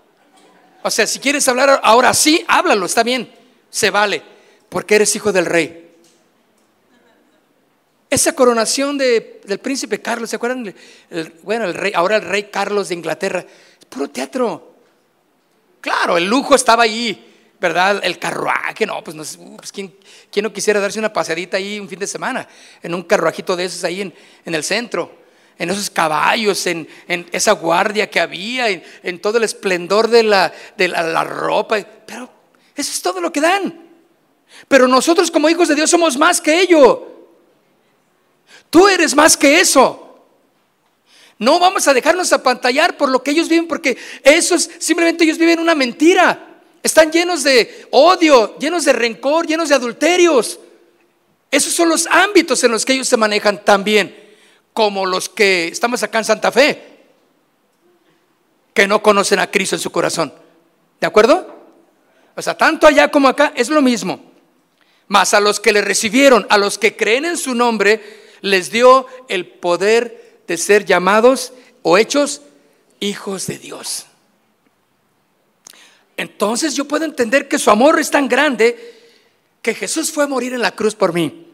[0.82, 3.32] O sea, si quieres hablar ahora sí, háblalo, está bien,
[3.70, 4.22] se vale,
[4.68, 5.83] porque eres hijo del rey.
[8.10, 10.74] Esa coronación de, del príncipe Carlos, ¿se acuerdan?
[11.42, 14.74] bueno, el rey, ahora el rey Carlos de Inglaterra, es puro teatro.
[15.80, 18.00] Claro, el lujo estaba ahí, ¿verdad?
[18.04, 19.94] El carruaje, no, pues, no, pues ¿quién,
[20.30, 22.48] ¿quién, no quisiera darse una paseadita ahí un fin de semana?
[22.82, 25.24] En un carruajito de esos ahí en, en el centro,
[25.58, 30.22] en esos caballos, en, en esa guardia que había, en, en, todo el esplendor de,
[30.22, 31.78] la, de la, la ropa.
[32.06, 32.30] Pero
[32.74, 33.82] eso es todo lo que dan.
[34.68, 37.13] Pero nosotros como hijos de Dios somos más que ello.
[38.74, 40.18] Tú eres más que eso.
[41.38, 45.60] No vamos a dejarnos apantallar por lo que ellos viven, porque esos simplemente ellos viven
[45.60, 46.60] una mentira.
[46.82, 50.58] Están llenos de odio, llenos de rencor, llenos de adulterios.
[51.52, 54.12] Esos son los ámbitos en los que ellos se manejan también,
[54.72, 56.82] como los que estamos acá en Santa Fe,
[58.74, 60.34] que no conocen a Cristo en su corazón.
[61.00, 61.46] ¿De acuerdo?
[62.34, 64.32] O sea, tanto allá como acá es lo mismo.
[65.06, 69.06] Mas a los que le recibieron, a los que creen en su nombre, les dio
[69.28, 72.42] el poder de ser llamados o hechos
[73.00, 74.04] hijos de Dios.
[76.18, 79.00] Entonces yo puedo entender que su amor es tan grande
[79.62, 81.46] que Jesús fue a morir en la cruz por mí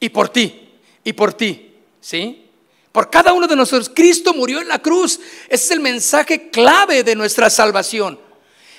[0.00, 0.70] y por ti
[1.04, 2.46] y por ti, ¿sí?
[2.92, 3.92] Por cada uno de nosotros.
[3.94, 5.20] Cristo murió en la cruz.
[5.50, 8.18] Ese es el mensaje clave de nuestra salvación.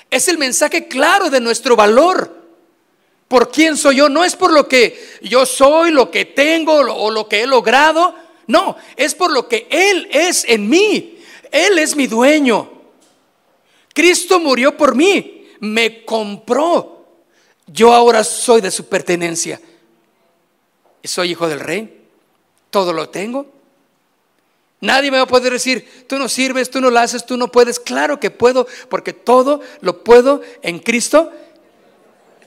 [0.10, 2.41] Es el mensaje claro de nuestro valor
[3.32, 7.10] por quién soy yo, no es por lo que yo soy, lo que tengo o
[7.10, 8.14] lo que he logrado,
[8.48, 11.18] no, es por lo que Él es en mí.
[11.50, 12.70] Él es mi dueño.
[13.94, 17.06] Cristo murió por mí, me compró.
[17.68, 19.62] Yo ahora soy de su pertenencia.
[21.02, 22.02] Soy hijo del rey,
[22.70, 23.46] todo lo tengo.
[24.82, 27.50] Nadie me va a poder decir, tú no sirves, tú no lo haces, tú no
[27.50, 27.80] puedes.
[27.80, 31.32] Claro que puedo, porque todo lo puedo en Cristo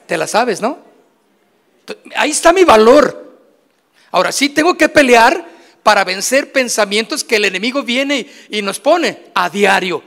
[0.06, 0.78] te la sabes, ¿no?
[2.16, 3.38] Ahí está mi valor.
[4.10, 5.46] Ahora sí tengo que pelear
[5.82, 10.02] para vencer pensamientos que el enemigo viene y nos pone a diario.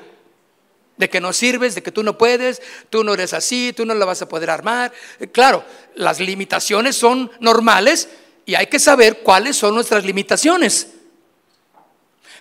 [0.97, 3.93] De que no sirves, de que tú no puedes, tú no eres así, tú no
[3.93, 4.91] la vas a poder armar.
[5.31, 5.63] Claro,
[5.95, 8.09] las limitaciones son normales
[8.45, 10.87] y hay que saber cuáles son nuestras limitaciones.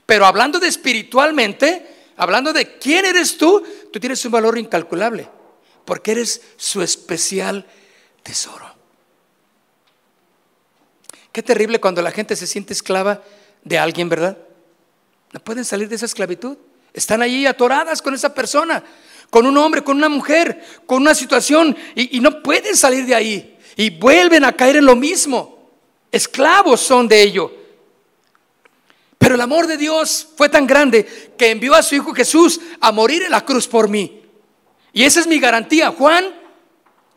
[0.07, 1.87] Pero hablando de espiritualmente,
[2.17, 5.29] hablando de quién eres tú, tú tienes un valor incalculable
[5.87, 7.65] porque eres su especial
[8.23, 8.67] tesoro.
[11.33, 13.23] Qué terrible cuando la gente se siente esclava
[13.63, 14.37] de alguien, ¿verdad?
[15.33, 16.57] No pueden salir de esa esclavitud.
[16.93, 18.83] Están allí atoradas con esa persona,
[19.31, 23.15] con un hombre, con una mujer, con una situación y, y no pueden salir de
[23.15, 23.59] ahí.
[23.77, 25.71] Y vuelven a caer en lo mismo.
[26.11, 27.53] Esclavos son de ello.
[29.19, 31.05] Pero el amor de Dios fue tan grande
[31.37, 34.26] que envió a su Hijo Jesús a morir en la cruz por mí.
[34.97, 35.91] Y esa es mi garantía.
[35.91, 36.25] Juan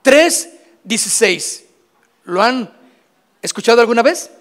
[0.02, 0.50] 3,
[0.84, 1.64] 16.
[2.26, 2.70] ¿Lo han
[3.42, 4.32] escuchado alguna vez?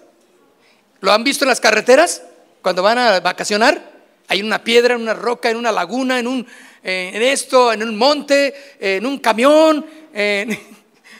[0.99, 2.21] ¿Lo han visto en las carreteras
[2.61, 3.93] cuando van a vacacionar?
[4.27, 6.45] Hay una piedra, en una roca, en una laguna, en, un,
[6.83, 10.51] eh, en esto, en un monte, en un camión, en,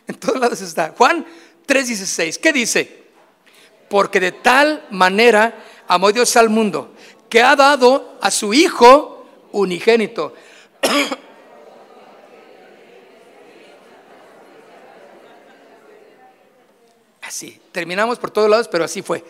[0.08, 0.94] en todos lados está.
[0.98, 1.26] Juan
[1.66, 2.38] 3:16.
[2.38, 3.04] ¿Qué dice?
[3.88, 6.94] Porque de tal manera amó Dios al mundo
[7.30, 10.34] que ha dado a su Hijo unigénito
[17.30, 19.24] Así, terminamos por todos lados, pero así fue.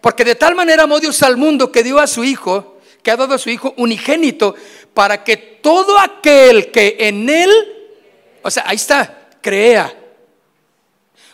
[0.00, 3.16] Porque de tal manera amó Dios al mundo que dio a su Hijo, que ha
[3.16, 4.54] dado a su Hijo unigénito,
[4.94, 7.50] para que todo aquel que en Él,
[8.40, 9.92] o sea, ahí está, crea.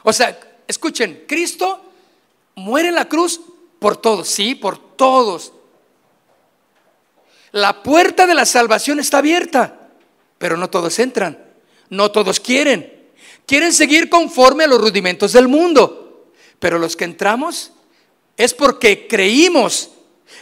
[0.02, 1.84] O sea, escuchen, Cristo
[2.54, 3.38] muere en la cruz
[3.78, 5.52] por todos, sí, por todos.
[7.52, 9.90] La puerta de la salvación está abierta,
[10.38, 11.44] pero no todos entran,
[11.90, 12.95] no todos quieren.
[13.47, 16.32] Quieren seguir conforme a los rudimentos del mundo.
[16.59, 17.72] Pero los que entramos
[18.36, 19.90] es porque creímos.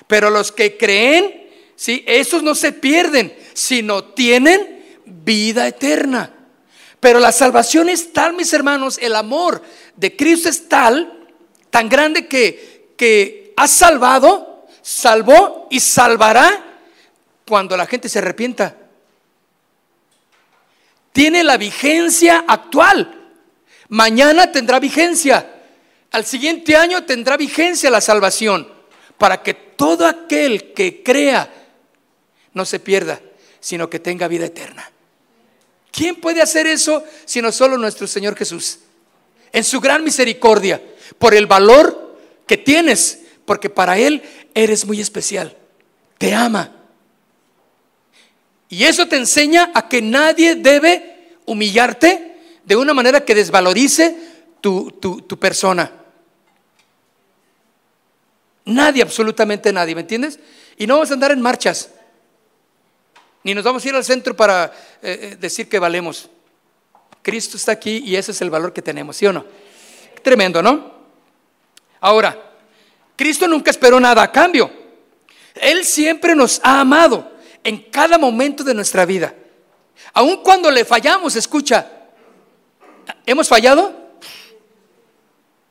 [0.07, 2.03] Pero los que creen, ¿sí?
[2.07, 6.35] esos no se pierden, sino tienen vida eterna.
[6.99, 9.63] Pero la salvación es tal, mis hermanos, el amor
[9.95, 11.29] de Cristo es tal,
[11.69, 16.81] tan grande que, que ha salvado, salvó y salvará
[17.47, 18.84] cuando la gente se arrepienta
[21.15, 23.31] tiene la vigencia actual.
[23.89, 25.49] Mañana tendrá vigencia.
[26.11, 28.69] Al siguiente año tendrá vigencia la salvación.
[29.17, 31.49] Para que todo aquel que crea
[32.53, 33.21] no se pierda,
[33.61, 34.91] sino que tenga vida eterna.
[35.93, 38.81] ¿Quién puede hacer eso sino solo nuestro Señor Jesús?
[39.53, 40.83] En su gran misericordia,
[41.21, 44.21] por el valor que tienes, porque para Él
[44.53, 45.57] eres muy especial.
[46.19, 46.73] Te ama
[48.75, 54.19] y eso te enseña a que nadie debe humillarte de una manera que desvalorice
[54.61, 55.93] tu, persona.
[58.65, 60.41] Nadie, absolutamente nadie, ¿me entiendes?
[60.77, 61.89] Y no vamos a andar en marchas.
[63.45, 66.29] Ni nos vamos a ir al centro para eh, eh, decir que valemos.
[67.23, 69.47] Cristo está aquí y ese es el valor que tenemos, ¿sí o no?
[70.21, 70.95] Tremendo, ¿no?
[72.01, 72.57] Ahora,
[73.15, 74.69] Cristo nunca esperó nada a cambio.
[75.55, 77.34] Él siempre nos ha amado
[77.65, 79.35] en cada momento de nuestra vida.
[80.13, 81.91] Aun cuando le fallamos, escucha,
[83.27, 83.93] ¿hemos fallado?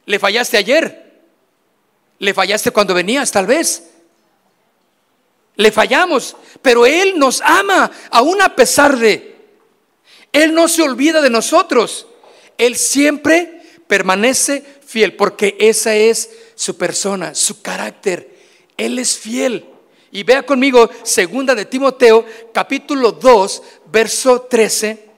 [0.05, 1.21] ¿Le fallaste ayer?
[2.19, 3.91] Le fallaste cuando venías, tal vez.
[5.55, 9.35] Le fallamos, pero Él nos ama, aún a pesar de.
[10.31, 12.07] Él no se olvida de nosotros.
[12.57, 18.35] Él siempre permanece fiel, porque esa es su persona, su carácter.
[18.77, 19.72] Él es fiel.
[20.13, 25.09] Y vea conmigo, segunda de Timoteo, capítulo 2, verso 13.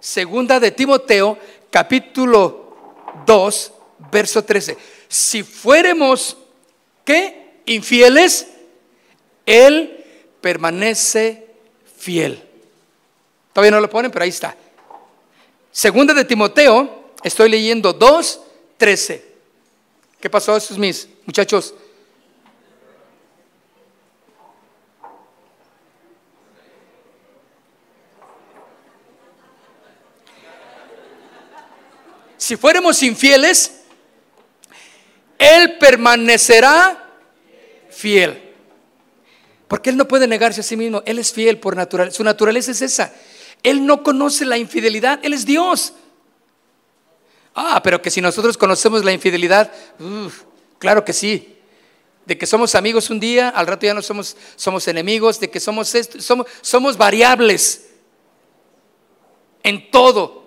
[0.00, 1.38] Segunda de Timoteo,
[1.70, 3.72] capítulo 2,
[4.12, 4.76] verso 13.
[5.08, 6.36] Si fuéramos,
[7.06, 7.62] ¿qué?
[7.64, 8.48] Infieles,
[9.46, 10.04] Él
[10.42, 11.46] permanece
[11.96, 12.42] fiel.
[13.54, 14.54] Todavía no lo ponen, pero ahí está.
[15.72, 18.40] Segunda de Timoteo, estoy leyendo 2,
[18.76, 19.24] 13.
[20.20, 21.72] ¿Qué pasó a esos mis muchachos?
[32.48, 33.82] Si fuéramos infieles,
[35.36, 37.06] Él permanecerá
[37.90, 38.42] fiel.
[39.68, 41.02] Porque Él no puede negarse a sí mismo.
[41.04, 42.16] Él es fiel por naturaleza.
[42.16, 43.12] Su naturaleza es esa.
[43.62, 45.20] Él no conoce la infidelidad.
[45.22, 45.92] Él es Dios.
[47.54, 49.70] Ah, pero que si nosotros conocemos la infidelidad,
[50.78, 51.54] claro que sí.
[52.24, 55.60] De que somos amigos un día, al rato ya no somos, somos enemigos, de que
[55.60, 57.90] somos esto, somos, somos variables
[59.62, 60.37] en todo.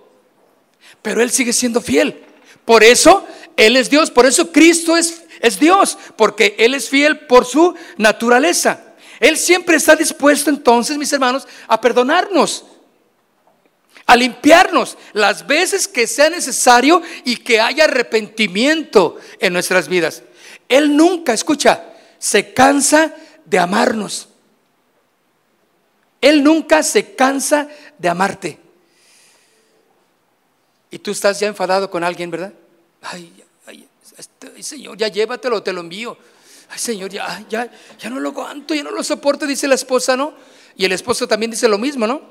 [1.01, 2.23] Pero Él sigue siendo fiel.
[2.65, 3.25] Por eso
[3.57, 7.75] Él es Dios, por eso Cristo es, es Dios, porque Él es fiel por su
[7.97, 8.83] naturaleza.
[9.19, 12.65] Él siempre está dispuesto entonces, mis hermanos, a perdonarnos
[14.11, 20.23] a limpiarnos las veces que sea necesario y que haya arrepentimiento en nuestras vidas.
[20.67, 21.85] Él nunca, escucha,
[22.19, 24.27] se cansa de amarnos.
[26.19, 28.59] Él nunca se cansa de amarte.
[30.91, 32.53] Y tú estás ya enfadado con alguien, ¿verdad?
[33.01, 33.33] Ay,
[34.17, 36.17] este, Señor, ya llévatelo, te lo envío.
[36.69, 40.17] Ay, Señor, ya, ya, ya no lo aguanto, ya no lo soporto, dice la esposa,
[40.17, 40.33] ¿no?
[40.75, 42.21] Y el esposo también dice lo mismo, ¿no?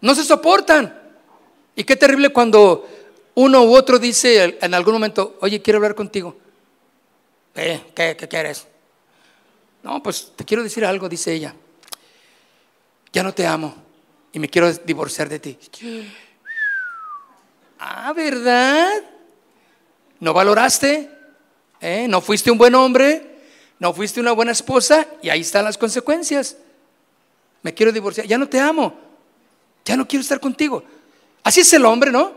[0.00, 1.02] No se soportan.
[1.74, 2.88] Y qué terrible cuando
[3.34, 6.36] uno u otro dice en algún momento, oye, quiero hablar contigo.
[7.54, 8.66] Eh, ¿qué, ¿Qué quieres?
[9.82, 11.54] No, pues te quiero decir algo, dice ella.
[13.12, 13.85] Ya no te amo
[14.36, 15.58] y me quiero divorciar de ti.
[17.78, 19.02] Ah, ¿verdad?
[20.20, 21.10] ¿No valoraste?
[21.80, 22.06] ¿Eh?
[22.06, 23.38] ¿No fuiste un buen hombre?
[23.78, 25.06] ¿No fuiste una buena esposa?
[25.22, 26.56] Y ahí están las consecuencias.
[27.62, 28.26] Me quiero divorciar.
[28.26, 29.06] Ya no te amo
[29.86, 30.82] ya no quiero estar contigo.
[31.42, 32.34] Así es el hombre, ¿no?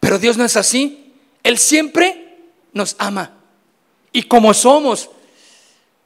[0.00, 1.12] Pero Dios no es así.
[1.42, 2.38] Él siempre
[2.72, 3.34] nos ama.
[4.10, 5.10] Y como somos,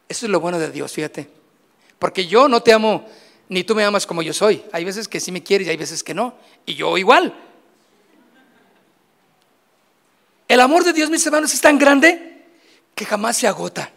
[0.08, 1.30] eso es lo bueno de Dios, fíjate.
[1.98, 3.06] Porque yo no te amo,
[3.48, 4.62] ni tú me amas como yo soy.
[4.72, 6.34] Hay veces que sí me quieres y hay veces que no.
[6.66, 7.34] Y yo igual.
[10.46, 12.46] El amor de Dios, mis hermanos, es tan grande
[12.94, 13.92] que jamás se agota.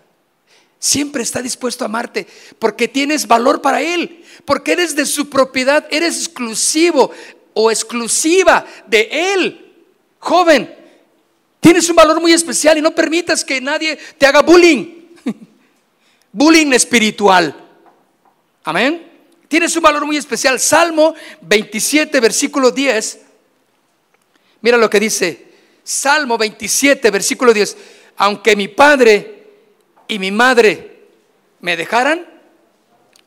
[0.79, 2.27] Siempre está dispuesto a amarte
[2.57, 7.11] porque tienes valor para Él, porque eres de su propiedad, eres exclusivo
[7.53, 9.73] o exclusiva de Él.
[10.19, 10.73] Joven,
[11.59, 15.09] tienes un valor muy especial y no permitas que nadie te haga bullying.
[16.31, 17.55] bullying espiritual.
[18.63, 19.10] Amén.
[19.51, 20.61] Tienes un valor muy especial.
[20.61, 23.19] Salmo 27, versículo 10.
[24.61, 25.45] Mira lo que dice.
[25.83, 27.75] Salmo 27, versículo 10.
[28.15, 29.49] Aunque mi padre
[30.07, 31.01] y mi madre
[31.59, 32.25] me dejaran,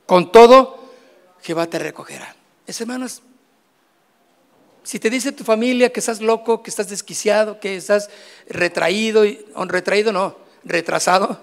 [0.06, 0.88] con todo,
[1.42, 2.34] Jehová te recogerá.
[2.66, 3.20] Es hermanos,
[4.82, 8.08] si te dice tu familia que estás loco, que estás desquiciado, que estás
[8.48, 9.24] retraído,
[9.66, 11.42] retraído no, retrasado,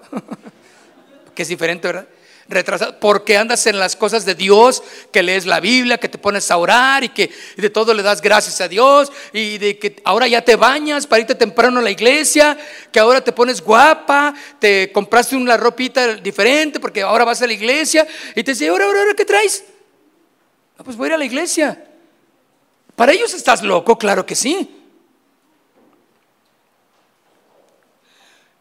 [1.36, 2.08] que es diferente, ¿verdad?
[2.48, 6.50] Retrasado, porque andas en las cosas de Dios, que lees la Biblia, que te pones
[6.50, 10.26] a orar y que de todo le das gracias a Dios y de que ahora
[10.28, 12.58] ya te bañas para irte temprano a la iglesia,
[12.90, 17.52] que ahora te pones guapa, te compraste una ropita diferente porque ahora vas a la
[17.52, 19.64] iglesia y te dice, ahora, ahora, ahora, ¿qué traes?
[20.84, 21.84] Pues voy a ir a la iglesia.
[22.96, 24.81] Para ellos estás loco, claro que sí.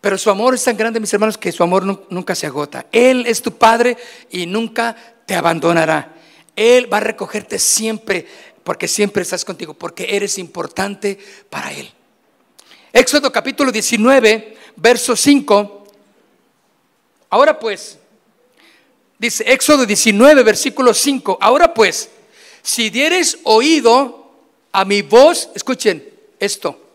[0.01, 2.87] Pero su amor es tan grande, mis hermanos, que su amor nunca se agota.
[2.91, 3.95] Él es tu Padre
[4.31, 4.95] y nunca
[5.27, 6.15] te abandonará.
[6.55, 8.25] Él va a recogerte siempre,
[8.63, 11.19] porque siempre estás contigo, porque eres importante
[11.51, 11.91] para Él.
[12.91, 15.87] Éxodo capítulo 19, verso 5.
[17.29, 17.99] Ahora pues,
[19.19, 21.37] dice Éxodo 19, versículo 5.
[21.39, 22.09] Ahora pues,
[22.63, 24.31] si dieres oído
[24.71, 26.03] a mi voz, escuchen
[26.39, 26.90] esto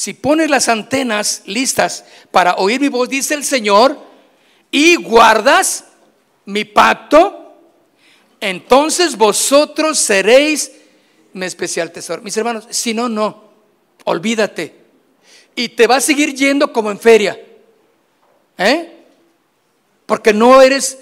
[0.00, 3.98] si pones las antenas listas para oír mi voz, dice el Señor,
[4.70, 5.84] y guardas
[6.46, 7.54] mi pacto,
[8.40, 10.72] entonces vosotros seréis
[11.34, 12.22] mi especial tesoro.
[12.22, 13.44] Mis hermanos, si no, no,
[14.04, 14.74] olvídate.
[15.54, 17.38] y te va a seguir yendo como en feria.
[18.56, 19.04] ¿Eh?
[20.06, 20.96] Porque no eres,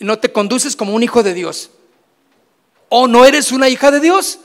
[0.00, 1.70] no te conduces como un hijo de Dios.
[2.88, 4.40] O no eres una hija de Dios.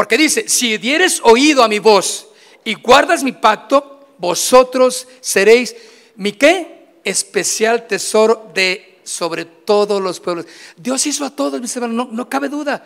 [0.00, 2.26] Porque dice, si dieres oído a mi voz
[2.64, 5.76] y guardas mi pacto, vosotros seréis
[6.16, 6.94] mi qué?
[7.04, 10.46] Especial tesoro de sobre todos los pueblos.
[10.74, 12.82] Dios hizo a todos, mis hermanos, no, no cabe duda.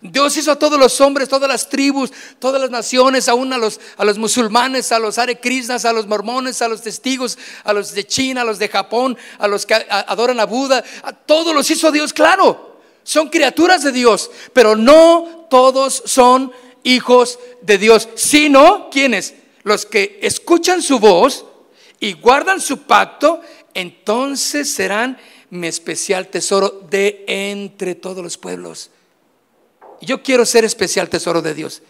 [0.00, 3.78] Dios hizo a todos los hombres, todas las tribus, todas las naciones, aún a los,
[3.98, 7.92] a los musulmanes, a los Hare Krishnas, a los mormones, a los testigos, a los
[7.92, 11.70] de China, a los de Japón, a los que adoran a Buda, a todos los
[11.70, 12.67] hizo Dios, claro.
[13.08, 16.52] Son criaturas de Dios, pero no todos son
[16.82, 19.32] hijos de Dios, sino quienes,
[19.62, 21.46] los que escuchan su voz
[22.00, 23.40] y guardan su pacto,
[23.72, 25.16] entonces serán
[25.48, 28.90] mi especial tesoro de entre todos los pueblos.
[30.02, 31.80] Yo quiero ser especial tesoro de Dios.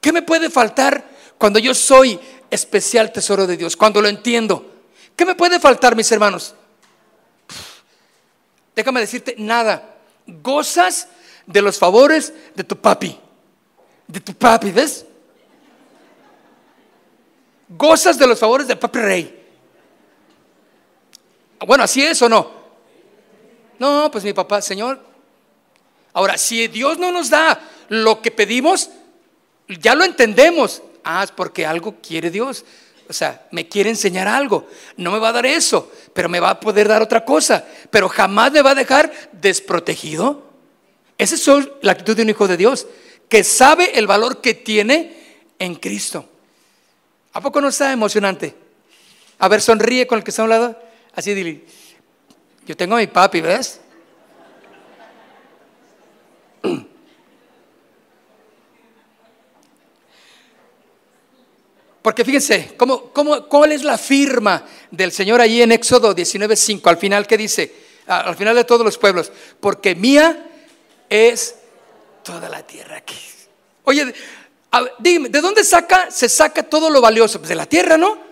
[0.00, 2.20] ¿Qué me puede faltar cuando yo soy
[2.52, 3.76] especial tesoro de Dios?
[3.76, 4.64] Cuando lo entiendo.
[5.16, 6.54] ¿Qué me puede faltar, mis hermanos?
[8.76, 9.96] Déjame decirte, nada.
[10.42, 11.08] Gozas
[11.46, 13.18] de los favores de tu papi.
[14.06, 15.04] De tu papi, ¿ves?
[17.68, 19.46] Gozas de los favores del papi rey.
[21.66, 22.50] Bueno, así es o no.
[23.78, 25.10] No, pues mi papá, Señor,
[26.12, 28.90] Ahora, si Dios no nos da lo que pedimos,
[29.68, 30.82] ya lo entendemos.
[31.04, 32.64] Ah, es porque algo quiere Dios.
[33.10, 34.68] O sea, me quiere enseñar algo.
[34.96, 37.64] No me va a dar eso, pero me va a poder dar otra cosa.
[37.90, 40.44] Pero jamás me va a dejar desprotegido.
[41.18, 42.86] Esa es la actitud de un hijo de Dios,
[43.28, 46.24] que sabe el valor que tiene en Cristo.
[47.32, 48.54] ¿A poco no está emocionante?
[49.40, 50.80] A ver, sonríe con el que está a un lado.
[51.12, 51.64] Así dile,
[52.64, 53.80] yo tengo a mi papi, ¿ves?
[62.02, 66.86] Porque fíjense, ¿cómo, cómo, cuál es la firma del Señor allí en Éxodo 19.5?
[66.88, 67.74] Al final, ¿qué dice?
[68.06, 69.30] Al final de todos los pueblos.
[69.60, 70.46] Porque mía
[71.08, 71.56] es
[72.22, 73.18] toda la tierra aquí.
[73.84, 74.14] Oye,
[74.98, 77.38] dime, ¿de dónde saca, se saca todo lo valioso?
[77.38, 78.30] Pues de la tierra, ¿no?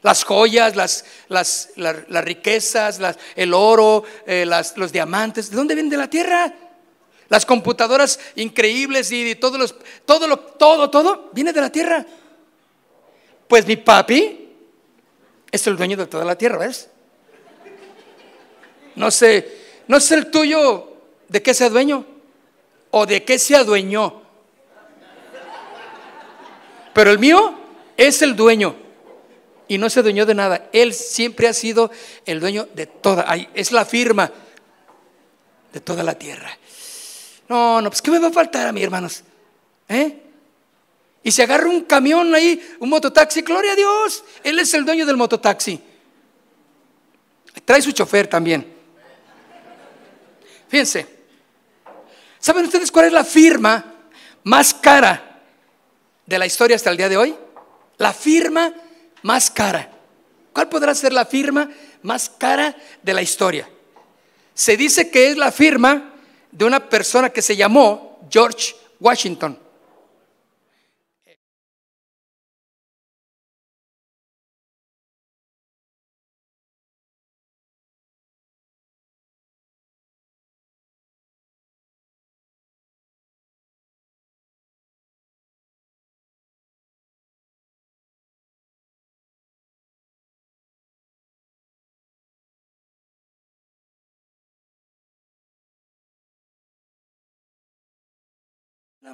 [0.00, 3.00] Las joyas, las, las, las, riquezas,
[3.34, 4.46] el oro, eh,
[4.76, 6.54] los diamantes, ¿de dónde vienen de la tierra?
[7.34, 9.74] Las computadoras increíbles y todo, los,
[10.06, 12.06] todo, lo, todo, todo viene de la tierra.
[13.48, 14.50] Pues mi papi
[15.50, 16.90] es el dueño de toda la tierra, ¿ves?
[18.94, 19.52] No sé,
[19.88, 20.92] no sé el tuyo
[21.28, 22.06] de qué sea dueño
[22.92, 24.22] o de qué se adueñó.
[26.92, 27.52] Pero el mío
[27.96, 28.76] es el dueño
[29.66, 30.68] y no se dueñó de nada.
[30.72, 31.90] Él siempre ha sido
[32.26, 34.30] el dueño de toda, es la firma
[35.72, 36.56] de toda la tierra.
[37.48, 39.22] No, no, pues ¿qué me va a faltar a mí, hermanos?
[39.88, 40.22] ¿Eh?
[41.22, 45.06] Y se agarra un camión ahí, un mototaxi, gloria a Dios, Él es el dueño
[45.06, 45.80] del mototaxi.
[47.64, 48.72] Trae su chofer también.
[50.68, 51.06] Fíjense,
[52.38, 53.94] ¿saben ustedes cuál es la firma
[54.42, 55.40] más cara
[56.26, 57.34] de la historia hasta el día de hoy?
[57.98, 58.74] La firma
[59.22, 59.90] más cara.
[60.52, 61.70] ¿Cuál podrá ser la firma
[62.02, 63.68] más cara de la historia?
[64.52, 66.13] Se dice que es la firma
[66.54, 69.58] de una persona que se llamó George Washington.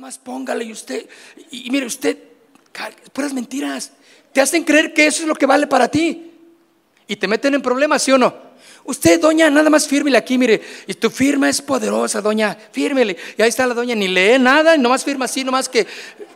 [0.00, 1.06] Más póngale y usted,
[1.50, 2.16] y, mire usted,
[3.12, 3.92] puras mentiras,
[4.32, 6.30] te hacen creer que eso es lo que vale para ti.
[7.06, 8.34] Y te meten en problemas, ¿sí o no?
[8.84, 13.14] Usted, doña, nada más fírmele aquí, mire, y tu firma es poderosa, doña, fírmele.
[13.36, 15.86] Y ahí está la doña, ni lee nada, nomás firma así, nomás que,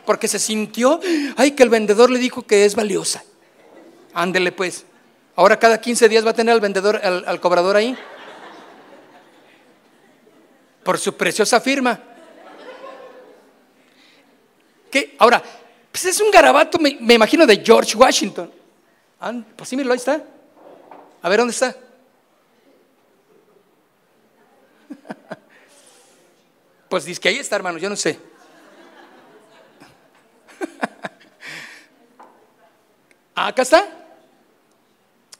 [0.05, 0.99] porque se sintió,
[1.35, 3.23] ay, que el vendedor le dijo que es valiosa.
[4.13, 4.85] Ándele pues.
[5.35, 7.97] Ahora cada 15 días va a tener al vendedor, al cobrador ahí.
[10.83, 12.14] Por su preciosa firma.
[15.17, 15.41] Ahora,
[15.91, 18.51] pues es un garabato, me, imagino, de George Washington.
[19.19, 20.21] Ah, pues sí, míralo, ahí está.
[21.21, 21.75] A ver, ¿dónde está?
[26.87, 28.19] Pues dice que ahí está, hermano, yo no sé.
[33.37, 33.85] Ah, acá está.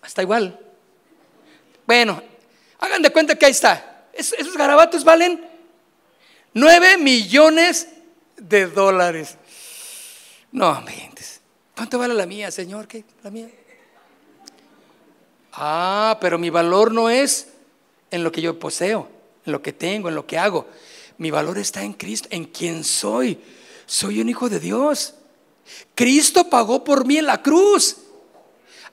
[0.06, 0.60] Está igual.
[1.86, 2.22] Bueno,
[2.80, 4.08] hagan de cuenta que ahí está.
[4.14, 5.48] esos garabatos valen
[6.54, 7.90] 9 millones
[8.38, 9.38] de dólares.
[10.56, 11.42] No, mientes.
[11.76, 12.88] ¿Cuánto vale la mía, Señor?
[12.88, 13.04] ¿Qué?
[13.24, 13.50] ¿La mía?
[15.52, 17.50] Ah, pero mi valor no es
[18.10, 19.10] en lo que yo poseo,
[19.46, 20.66] en lo que tengo, en lo que hago.
[21.18, 23.38] Mi valor está en Cristo, en quien soy.
[23.86, 25.16] Soy un hijo de Dios.
[25.94, 27.98] Cristo pagó por mí en la cruz.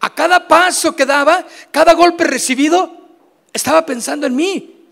[0.00, 3.06] A cada paso que daba, cada golpe recibido,
[3.52, 4.84] estaba pensando en mí.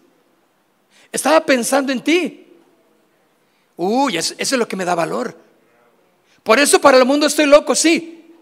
[1.10, 2.46] Estaba pensando en ti.
[3.76, 5.49] Uy, eso, es lo que me da valor.
[6.42, 8.34] Por eso para el mundo estoy loco, sí.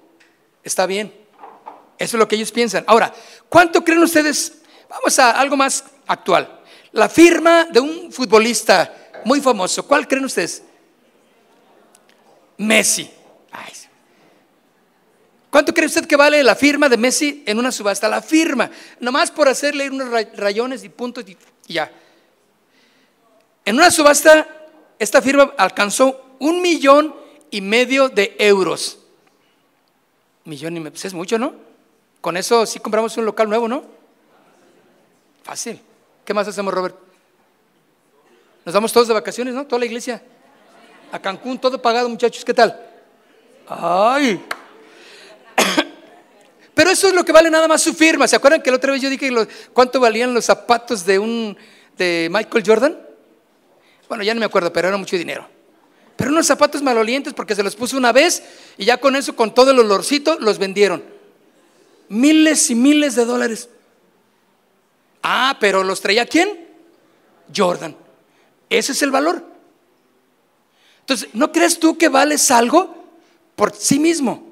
[0.62, 1.12] Está bien.
[1.98, 2.84] Eso es lo que ellos piensan.
[2.86, 3.12] Ahora,
[3.48, 4.58] ¿cuánto creen ustedes?
[4.88, 6.60] Vamos a algo más actual.
[6.92, 9.86] La firma de un futbolista muy famoso.
[9.86, 10.62] ¿Cuál creen ustedes?
[12.56, 13.10] Messi.
[15.50, 18.08] ¿Cuánto cree usted que vale la firma de Messi en una subasta?
[18.08, 18.70] La firma,
[19.00, 21.36] nomás por hacerle unos rayones y puntos y
[21.72, 21.90] ya.
[23.64, 24.46] En una subasta,
[24.98, 27.14] esta firma alcanzó un millón
[27.50, 28.98] y medio de euros.
[30.44, 31.54] Millón y medio, pues es mucho, ¿no?
[32.20, 33.84] Con eso sí compramos un local nuevo, ¿no?
[35.42, 35.80] Fácil.
[36.24, 36.96] ¿Qué más hacemos, Robert?
[38.64, 39.66] Nos vamos todos de vacaciones, ¿no?
[39.66, 40.22] Toda la iglesia.
[41.10, 42.44] A Cancún, todo pagado, muchachos.
[42.44, 42.78] ¿Qué tal?
[43.66, 44.44] Ay.
[46.74, 48.28] Pero eso es lo que vale nada más su firma.
[48.28, 49.30] ¿Se acuerdan que la otra vez yo dije
[49.72, 51.56] cuánto valían los zapatos de un
[51.96, 52.98] de Michael Jordan?
[54.08, 55.48] Bueno, ya no me acuerdo, pero era mucho dinero.
[56.18, 58.42] Pero unos zapatos malolientes porque se los puso una vez
[58.76, 61.04] y ya con eso, con todo el olorcito, los vendieron.
[62.08, 63.68] Miles y miles de dólares.
[65.22, 66.66] Ah, pero los traía quién?
[67.56, 67.96] Jordan.
[68.68, 69.44] Ese es el valor.
[70.98, 72.96] Entonces, ¿no crees tú que vales algo
[73.54, 74.44] por sí mismo?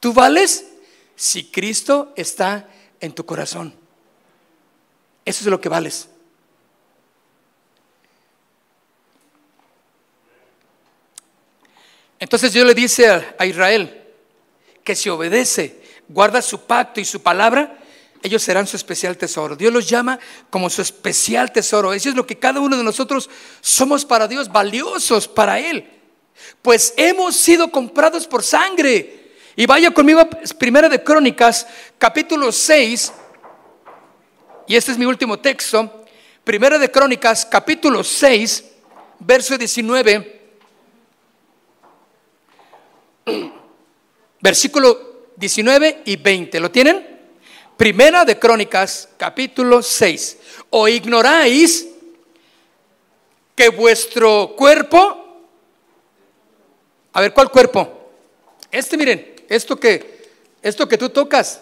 [0.00, 0.66] Tú vales
[1.14, 2.68] si Cristo está
[2.98, 3.72] en tu corazón.
[5.24, 6.08] Eso es lo que vales.
[12.22, 14.00] Entonces Dios le dice a Israel
[14.84, 17.76] que si obedece, guarda su pacto y su palabra,
[18.22, 19.56] ellos serán su especial tesoro.
[19.56, 21.92] Dios los llama como su especial tesoro.
[21.92, 23.28] Eso es lo que cada uno de nosotros
[23.60, 25.90] somos para Dios, valiosos para Él.
[26.62, 31.66] Pues hemos sido comprados por sangre y vaya conmigo a Primera de Crónicas,
[31.98, 33.12] capítulo 6,
[34.68, 36.04] y este es mi último texto.
[36.44, 38.64] Primera de Crónicas, capítulo 6,
[39.18, 40.41] verso 19,
[44.40, 46.60] versículo 19 y 20.
[46.60, 47.12] ¿Lo tienen?
[47.76, 50.38] Primera de Crónicas, capítulo 6.
[50.70, 51.88] ¿O ignoráis
[53.54, 55.46] que vuestro cuerpo,
[57.12, 58.10] a ver, ¿cuál cuerpo?
[58.70, 60.30] Este, miren, esto que,
[60.62, 61.60] esto que tú tocas,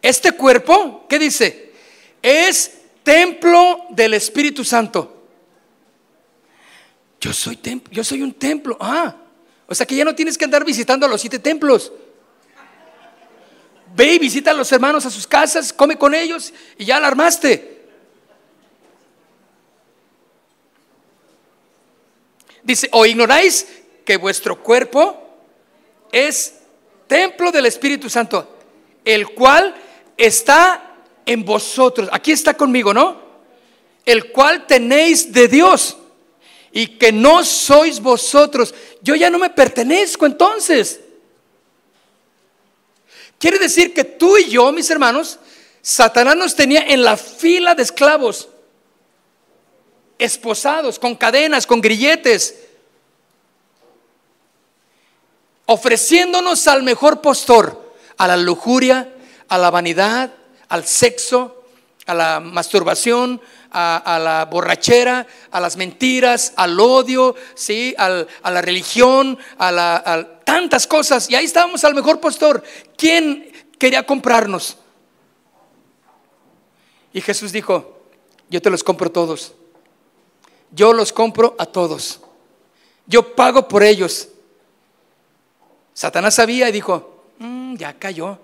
[0.00, 1.72] este cuerpo, ¿qué dice?
[2.22, 5.14] Es templo del Espíritu Santo.
[7.20, 7.58] Yo soy,
[7.90, 8.76] yo soy un templo.
[8.80, 9.16] Ah,
[9.68, 11.92] o sea que ya no tienes que andar visitando a los siete templos.
[13.94, 17.08] Ve y visita a los hermanos a sus casas, come con ellos y ya la
[17.08, 17.76] armaste.
[22.62, 23.66] Dice, o ignoráis
[24.04, 25.22] que vuestro cuerpo
[26.12, 26.54] es
[27.06, 28.56] templo del Espíritu Santo,
[29.04, 29.74] el cual
[30.16, 30.96] está
[31.26, 32.08] en vosotros.
[32.10, 33.20] Aquí está conmigo, ¿no?
[34.06, 35.98] El cual tenéis de Dios
[36.72, 38.74] y que no sois vosotros.
[39.00, 41.00] Yo ya no me pertenezco entonces.
[43.38, 45.38] Quiere decir que tú y yo, mis hermanos,
[45.80, 48.48] Satanás nos tenía en la fila de esclavos,
[50.18, 52.56] esposados, con cadenas, con grilletes,
[55.66, 59.14] ofreciéndonos al mejor postor, a la lujuria,
[59.48, 60.32] a la vanidad,
[60.68, 61.57] al sexo,
[62.08, 63.40] a la masturbación,
[63.70, 67.94] a, la borrachera, a las mentiras, al odio, ¿sí?
[67.98, 68.08] a
[68.50, 71.28] la religión, a, tantas cosas.
[71.30, 72.62] Y ahí estábamos al mejor postor.
[72.96, 74.78] ¿Quién quería comprarnos?
[77.12, 78.00] Y Jesús dijo,
[78.48, 79.52] yo te los compro todos.
[80.70, 82.20] Yo los compro a todos.
[83.06, 84.28] Yo pago por ellos.
[85.92, 88.38] Satanás sabía y dijo, mm, ya cayó.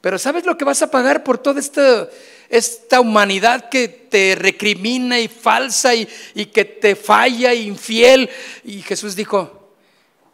[0.00, 2.08] Pero ¿sabes lo que vas a pagar por toda esta,
[2.48, 8.30] esta humanidad que te recrimina y falsa y, y que te falla, infiel?
[8.64, 9.74] Y Jesús dijo,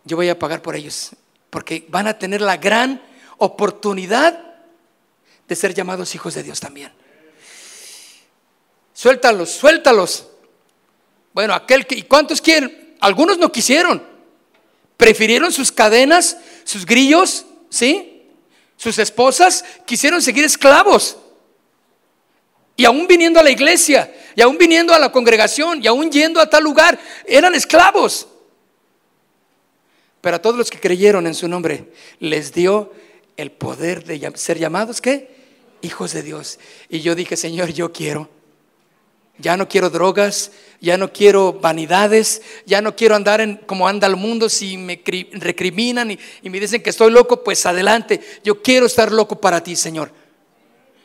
[0.05, 1.12] yo voy a pagar por ellos,
[1.49, 3.03] porque van a tener la gran
[3.39, 4.39] oportunidad
[5.49, 6.93] de ser llamados hijos de Dios también.
[8.93, 10.29] Suéltalos, suéltalos.
[11.33, 12.97] Bueno, aquel que, ¿y cuántos quieren?
[13.01, 14.03] Algunos no quisieron.
[14.97, 18.14] Prefirieron sus cadenas, sus grillos, ¿sí?
[18.77, 21.16] Sus esposas quisieron seguir esclavos.
[22.77, 26.41] Y aún viniendo a la iglesia, y aún viniendo a la congregación, y aún yendo
[26.41, 28.27] a tal lugar, eran esclavos.
[30.20, 32.93] Pero a todos los que creyeron en su nombre, les dio
[33.37, 35.31] el poder de ser llamados, ¿qué?
[35.83, 36.59] Hijos de Dios.
[36.89, 38.29] Y yo dije, Señor, yo quiero.
[39.39, 44.07] Ya no quiero drogas, ya no quiero vanidades, ya no quiero andar en como anda
[44.07, 44.49] el mundo.
[44.49, 48.20] Si me recriminan y, y me dicen que estoy loco, pues adelante.
[48.45, 50.12] Yo quiero estar loco para ti, Señor.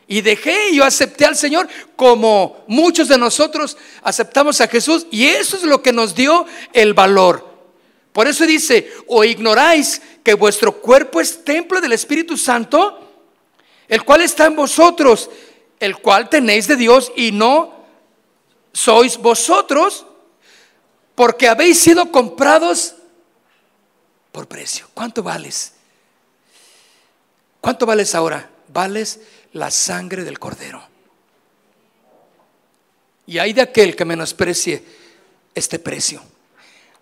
[0.07, 5.05] Y dejé yo acepté al Señor como muchos de nosotros aceptamos a Jesús.
[5.11, 7.47] Y eso es lo que nos dio el valor.
[8.11, 12.99] Por eso dice, o ignoráis que vuestro cuerpo es templo del Espíritu Santo,
[13.88, 15.30] el cual está en vosotros,
[15.80, 17.78] el cual tenéis de Dios y no
[18.74, 20.05] sois vosotros,
[21.15, 22.95] porque habéis sido comprados
[24.32, 24.88] por precio.
[24.93, 25.74] ¿Cuánto vales?
[27.61, 28.49] ¿Cuánto vales ahora?
[28.70, 29.20] Vales
[29.53, 30.82] la sangre del cordero.
[33.26, 34.84] Y hay de aquel que menosprecie
[35.53, 36.24] este precio.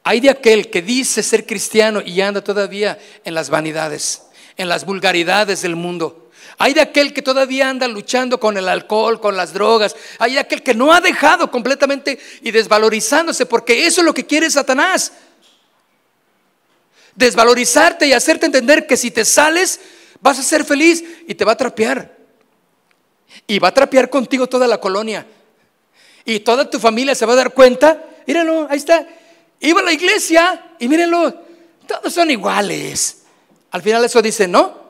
[0.04, 4.24] Hay de aquel que dice ser cristiano y anda todavía en las vanidades,
[4.56, 6.27] en las vulgaridades del mundo.
[6.60, 9.96] Hay de aquel que todavía anda luchando con el alcohol, con las drogas.
[10.18, 14.26] Hay de aquel que no ha dejado completamente y desvalorizándose, porque eso es lo que
[14.26, 15.12] quiere Satanás.
[17.16, 19.80] Desvalorizarte y hacerte entender que si te sales
[20.20, 22.18] vas a ser feliz y te va a trapear.
[23.46, 25.28] Y va a trapear contigo toda la colonia.
[26.26, 28.04] Y toda tu familia se va a dar cuenta.
[28.26, 29.08] Míralo, ahí está.
[29.60, 31.34] Iba a la iglesia y mírenlo,
[31.88, 33.24] todos son iguales.
[33.72, 34.87] Al final eso dice, no,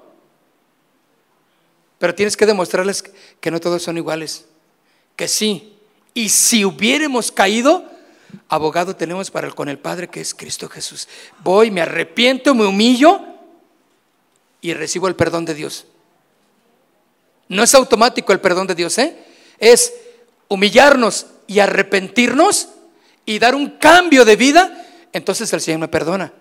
[1.99, 3.03] pero tienes que demostrarles
[3.39, 4.45] que no todos son iguales,
[5.15, 5.73] que sí.
[6.13, 7.85] Y si hubiéramos caído,
[8.47, 11.07] abogado tenemos para el, con el Padre que es Cristo Jesús.
[11.43, 13.21] Voy, me arrepiento, me humillo
[14.61, 15.85] y recibo el perdón de Dios.
[17.47, 19.17] No es automático el perdón de Dios, ¿eh?
[19.57, 19.93] Es
[20.49, 22.69] humillarnos y arrepentirnos
[23.25, 26.33] y dar un cambio de vida, entonces el Señor me perdona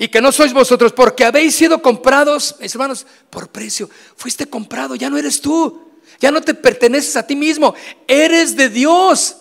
[0.00, 3.90] y que no sois vosotros, porque habéis sido comprados, mis hermanos, por precio.
[4.16, 7.74] Fuiste comprado, ya no eres tú, ya no te perteneces a ti mismo,
[8.08, 9.36] eres de Dios.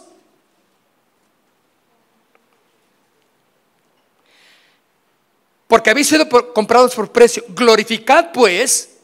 [5.65, 7.45] Porque habéis sido comprados por precio.
[7.47, 8.97] Glorificad pues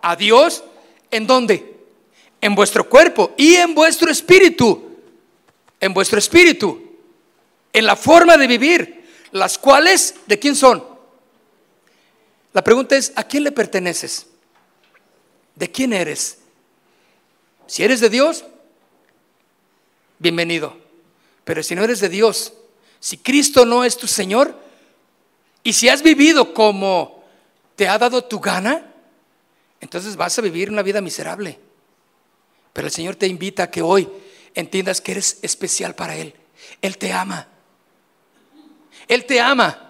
[0.00, 0.64] a Dios
[1.10, 1.84] en dónde?
[2.40, 4.96] En vuestro cuerpo y en vuestro espíritu.
[5.78, 6.82] En vuestro espíritu.
[7.74, 9.04] En la forma de vivir.
[9.32, 10.93] Las cuales, ¿de quién son?
[12.54, 14.28] La pregunta es, ¿a quién le perteneces?
[15.56, 16.38] ¿De quién eres?
[17.66, 18.44] Si eres de Dios,
[20.20, 20.76] bienvenido.
[21.42, 22.54] Pero si no eres de Dios,
[23.00, 24.56] si Cristo no es tu Señor,
[25.64, 27.24] y si has vivido como
[27.74, 28.92] te ha dado tu gana,
[29.80, 31.58] entonces vas a vivir una vida miserable.
[32.72, 34.08] Pero el Señor te invita a que hoy
[34.54, 36.34] entiendas que eres especial para Él.
[36.80, 37.48] Él te ama.
[39.08, 39.83] Él te ama.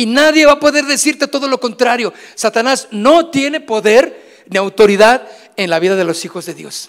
[0.00, 2.14] Y nadie va a poder decirte todo lo contrario.
[2.34, 6.88] Satanás no tiene poder ni autoridad en la vida de los hijos de Dios.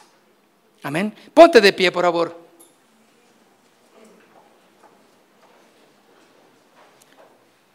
[0.82, 1.14] Amén.
[1.34, 2.40] Ponte de pie, por favor.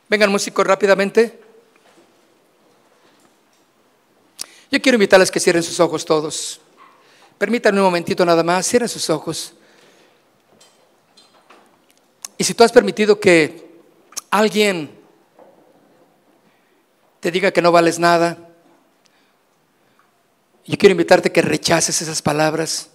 [0.08, 1.38] Vengan músicos rápidamente.
[4.70, 6.62] Yo quiero invitarles que cierren sus ojos todos.
[7.36, 9.52] Permítanme un momentito nada más, cierren sus ojos.
[12.38, 13.66] Y si tú has permitido que
[14.30, 14.95] alguien
[17.20, 18.38] te diga que no vales nada.
[20.64, 22.90] Yo quiero invitarte a que rechaces esas palabras.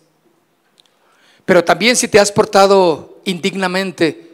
[1.45, 4.34] Pero también si te has portado indignamente,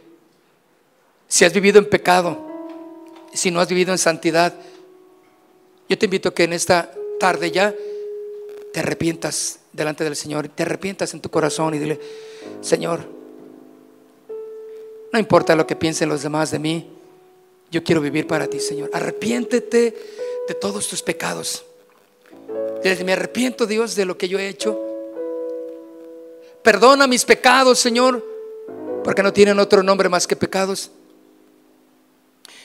[1.26, 2.38] si has vivido en pecado,
[3.32, 4.54] si no has vivido en santidad,
[5.88, 7.74] yo te invito a que en esta tarde ya
[8.72, 12.00] te arrepientas delante del Señor, te arrepientas en tu corazón y dile,
[12.60, 13.08] Señor,
[15.12, 16.97] no importa lo que piensen los demás de mí,
[17.70, 18.90] yo quiero vivir para ti, Señor.
[18.92, 19.94] Arrepiéntete
[20.48, 21.64] de todos tus pecados.
[23.04, 24.78] Me arrepiento, Dios, de lo que yo he hecho.
[26.62, 28.24] Perdona mis pecados, Señor,
[29.04, 30.90] porque no tienen otro nombre más que pecados.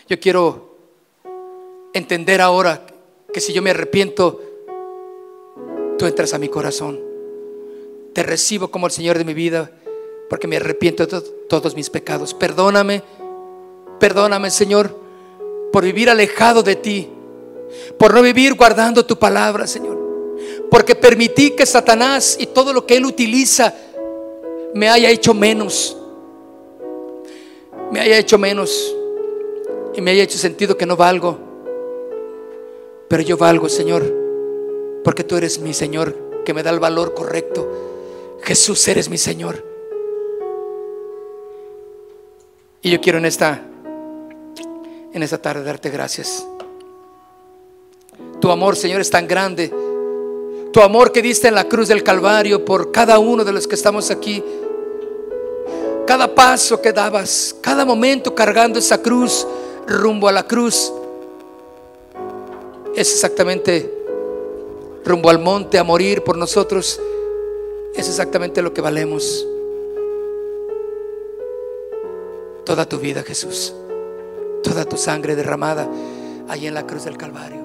[0.08, 0.78] Yo quiero
[1.94, 2.86] entender ahora
[3.34, 4.42] que si yo me arrepiento,
[5.98, 7.02] tú entras a mi corazón.
[8.14, 9.72] Te recibo como el Señor de mi vida,
[10.30, 12.34] porque me arrepiento de todos mis pecados.
[12.34, 13.04] Perdóname
[14.00, 14.96] Perdóname, Señor,
[15.72, 17.10] por vivir alejado de ti,
[17.98, 19.98] por no vivir guardando tu palabra, Señor.
[20.70, 23.74] Porque permití que Satanás y todo lo que él utiliza
[24.74, 25.98] me haya hecho menos.
[27.92, 28.96] Me haya hecho menos
[29.94, 31.38] y me haya hecho sentido que no valgo.
[33.08, 34.04] Pero yo valgo, Señor,
[35.04, 38.40] porque tú eres mi Señor que me da el valor correcto.
[38.42, 39.64] Jesús, eres mi Señor.
[42.82, 43.70] Y yo quiero en esta
[45.14, 46.46] en esta tarde darte gracias.
[48.42, 49.72] Tu amor, Señor, es tan grande.
[50.74, 53.76] Tu amor que diste en la cruz del Calvario por cada uno de los que
[53.76, 54.44] estamos aquí.
[56.06, 59.48] Cada paso que dabas, cada momento cargando esa cruz
[59.88, 60.92] rumbo a la cruz,
[62.96, 63.92] es exactamente
[65.06, 67.00] rumbo al monte a morir por nosotros.
[67.96, 69.48] Es exactamente lo que valemos.
[72.66, 73.74] Toda tu vida, Jesús.
[74.64, 75.88] Toda tu sangre derramada
[76.48, 77.62] allí en la cruz del Calvario.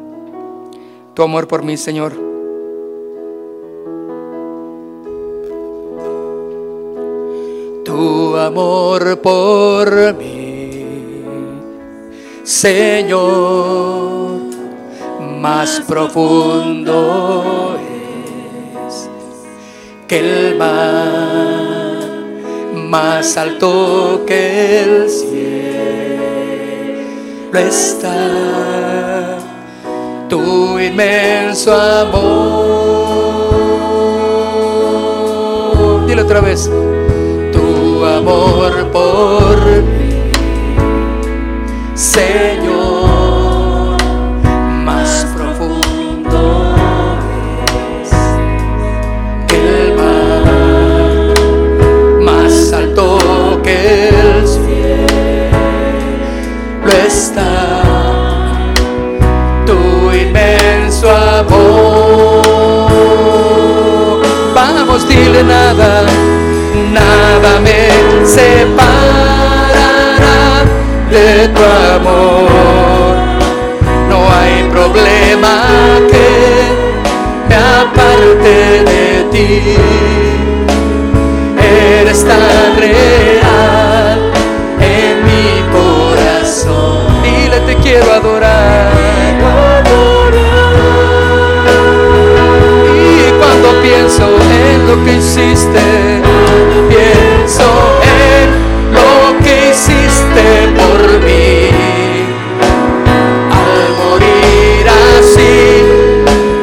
[1.15, 2.29] Tu amor por mí, Señor.
[7.85, 10.85] Tu amor por mí,
[12.45, 14.41] Señor,
[15.41, 17.79] más profundo
[18.87, 19.09] es
[20.07, 21.97] que el mar,
[22.75, 25.48] más alto que el cielo
[27.57, 29.39] está
[30.29, 32.29] tu inmenso amor.
[36.07, 36.71] Dile otra vez,
[37.53, 40.31] tu amor por mí,
[41.95, 42.58] Señor,
[64.55, 66.05] Vamos, dile nada,
[66.93, 67.89] nada me
[68.27, 68.95] separará
[71.11, 71.63] de tu
[71.97, 73.17] amor.
[74.09, 75.53] No hay problema
[76.11, 76.29] que
[77.49, 79.77] me aparte de ti.
[82.01, 84.19] Eres tan real
[84.81, 87.23] en mi corazón.
[87.23, 88.48] Dile, te quiero adorar.
[93.83, 95.81] Pienso en lo que hiciste,
[96.89, 97.65] pienso
[98.03, 98.47] en
[98.93, 100.45] lo que hiciste
[100.77, 101.71] por mí.
[103.51, 104.87] Al morir
[105.19, 105.85] así,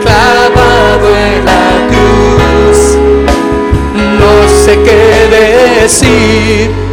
[0.04, 2.98] clavado en la cruz,
[4.20, 4.34] no
[4.64, 6.85] sé qué decir,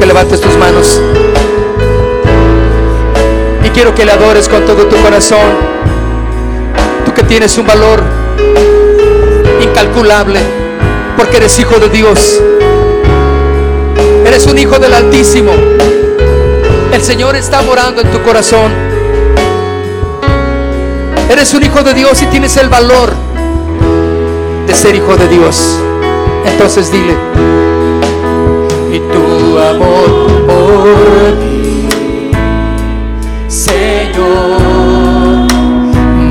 [0.00, 0.98] que levantes tus manos.
[3.62, 5.46] Y quiero que le adores con todo tu corazón.
[7.04, 8.02] Tú que tienes un valor
[9.62, 10.40] incalculable,
[11.18, 12.40] porque eres hijo de Dios.
[14.24, 15.52] Eres un hijo del Altísimo.
[16.94, 18.72] El Señor está morando en tu corazón.
[21.30, 23.12] Eres un hijo de Dios y tienes el valor
[24.66, 25.76] de ser hijo de Dios.
[26.46, 27.14] Entonces dile,
[28.92, 28.98] y
[29.50, 32.30] tu amor por mí,
[33.48, 34.60] Señor,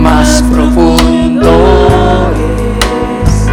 [0.02, 1.52] más profundo
[3.26, 3.48] es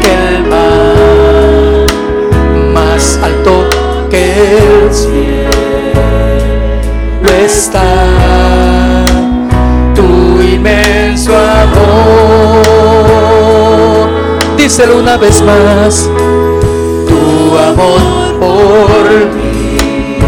[0.00, 1.86] que el mar,
[2.72, 3.54] más alto
[4.10, 4.24] que
[4.58, 5.50] el cielo
[7.44, 7.90] está
[9.94, 10.06] tu
[10.40, 12.62] inmenso amor.
[14.56, 16.08] Díselo una vez más,
[17.08, 20.18] tu amor por mí,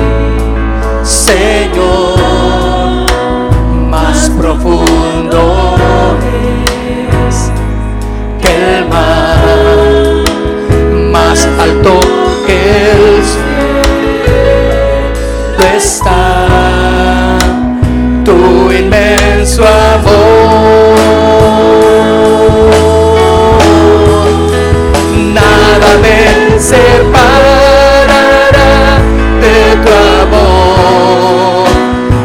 [1.02, 2.20] Señor,
[3.90, 5.76] más profundo
[7.28, 7.50] es
[8.40, 9.42] que el mar,
[11.10, 11.94] más alto
[12.46, 12.58] que
[12.92, 13.82] el cielo
[15.76, 17.38] está
[18.24, 20.94] tu inmenso amor.
[25.34, 27.53] Nada me separará de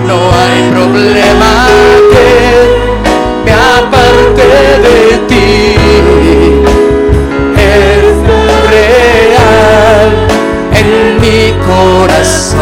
[0.06, 1.52] No hay problema
[2.12, 2.30] que
[3.44, 4.48] me aparte
[4.86, 5.76] de ti.
[7.58, 8.18] Eres
[8.70, 10.10] real
[10.74, 10.90] en
[11.22, 12.60] mi corazón.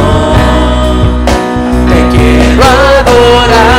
[1.89, 3.76] Te quiero adorar.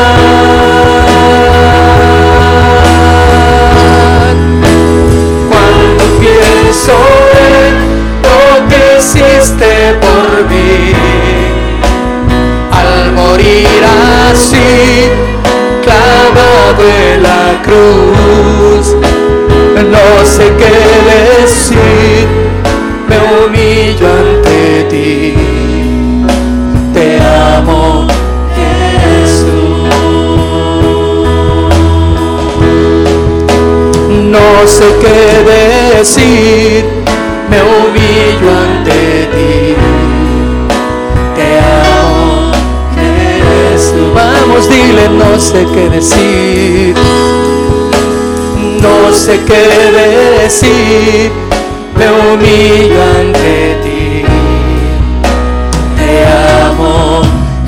[17.63, 18.95] Cruz,
[19.91, 20.73] no sé qué
[21.43, 22.27] decir,
[23.09, 25.35] me humillo ante ti.
[26.93, 28.07] Te amo,
[28.57, 29.89] Jesús.
[34.09, 35.21] No sé qué
[35.97, 36.85] decir,
[37.51, 39.77] me humillo ante ti.
[41.37, 42.53] Te amo,
[42.95, 44.15] Jesús.
[44.15, 46.95] Vamos, dile, no sé qué decir.
[48.81, 51.31] No sé qué decir,
[51.97, 54.25] me humillo ante ti.
[55.97, 56.25] Te
[56.65, 57.23] amo,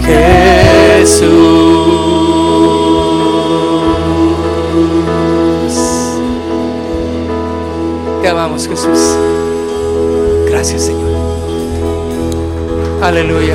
[0.05, 1.31] Jesús.
[8.23, 9.17] Te amamos, Jesús.
[10.49, 11.11] Gracias, Señor.
[13.03, 13.55] Aleluya.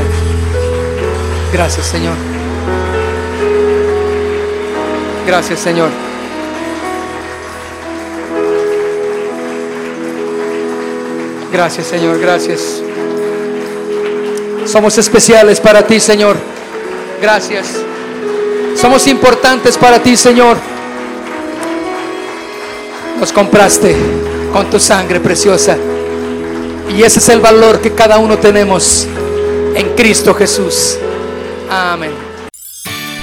[1.53, 2.15] Gracias, Señor.
[5.25, 6.04] Gracias, Señor.
[11.55, 12.81] Gracias, Señor, gracias.
[14.65, 16.35] Somos especiales para ti, Señor.
[17.21, 17.67] Gracias.
[18.75, 20.57] Somos importantes para ti, Señor.
[23.21, 23.95] Nos compraste
[24.51, 25.77] con tu sangre preciosa.
[26.93, 29.07] Y ese es el valor que cada uno tenemos
[29.75, 30.97] en Cristo Jesús.
[31.69, 32.24] Amén.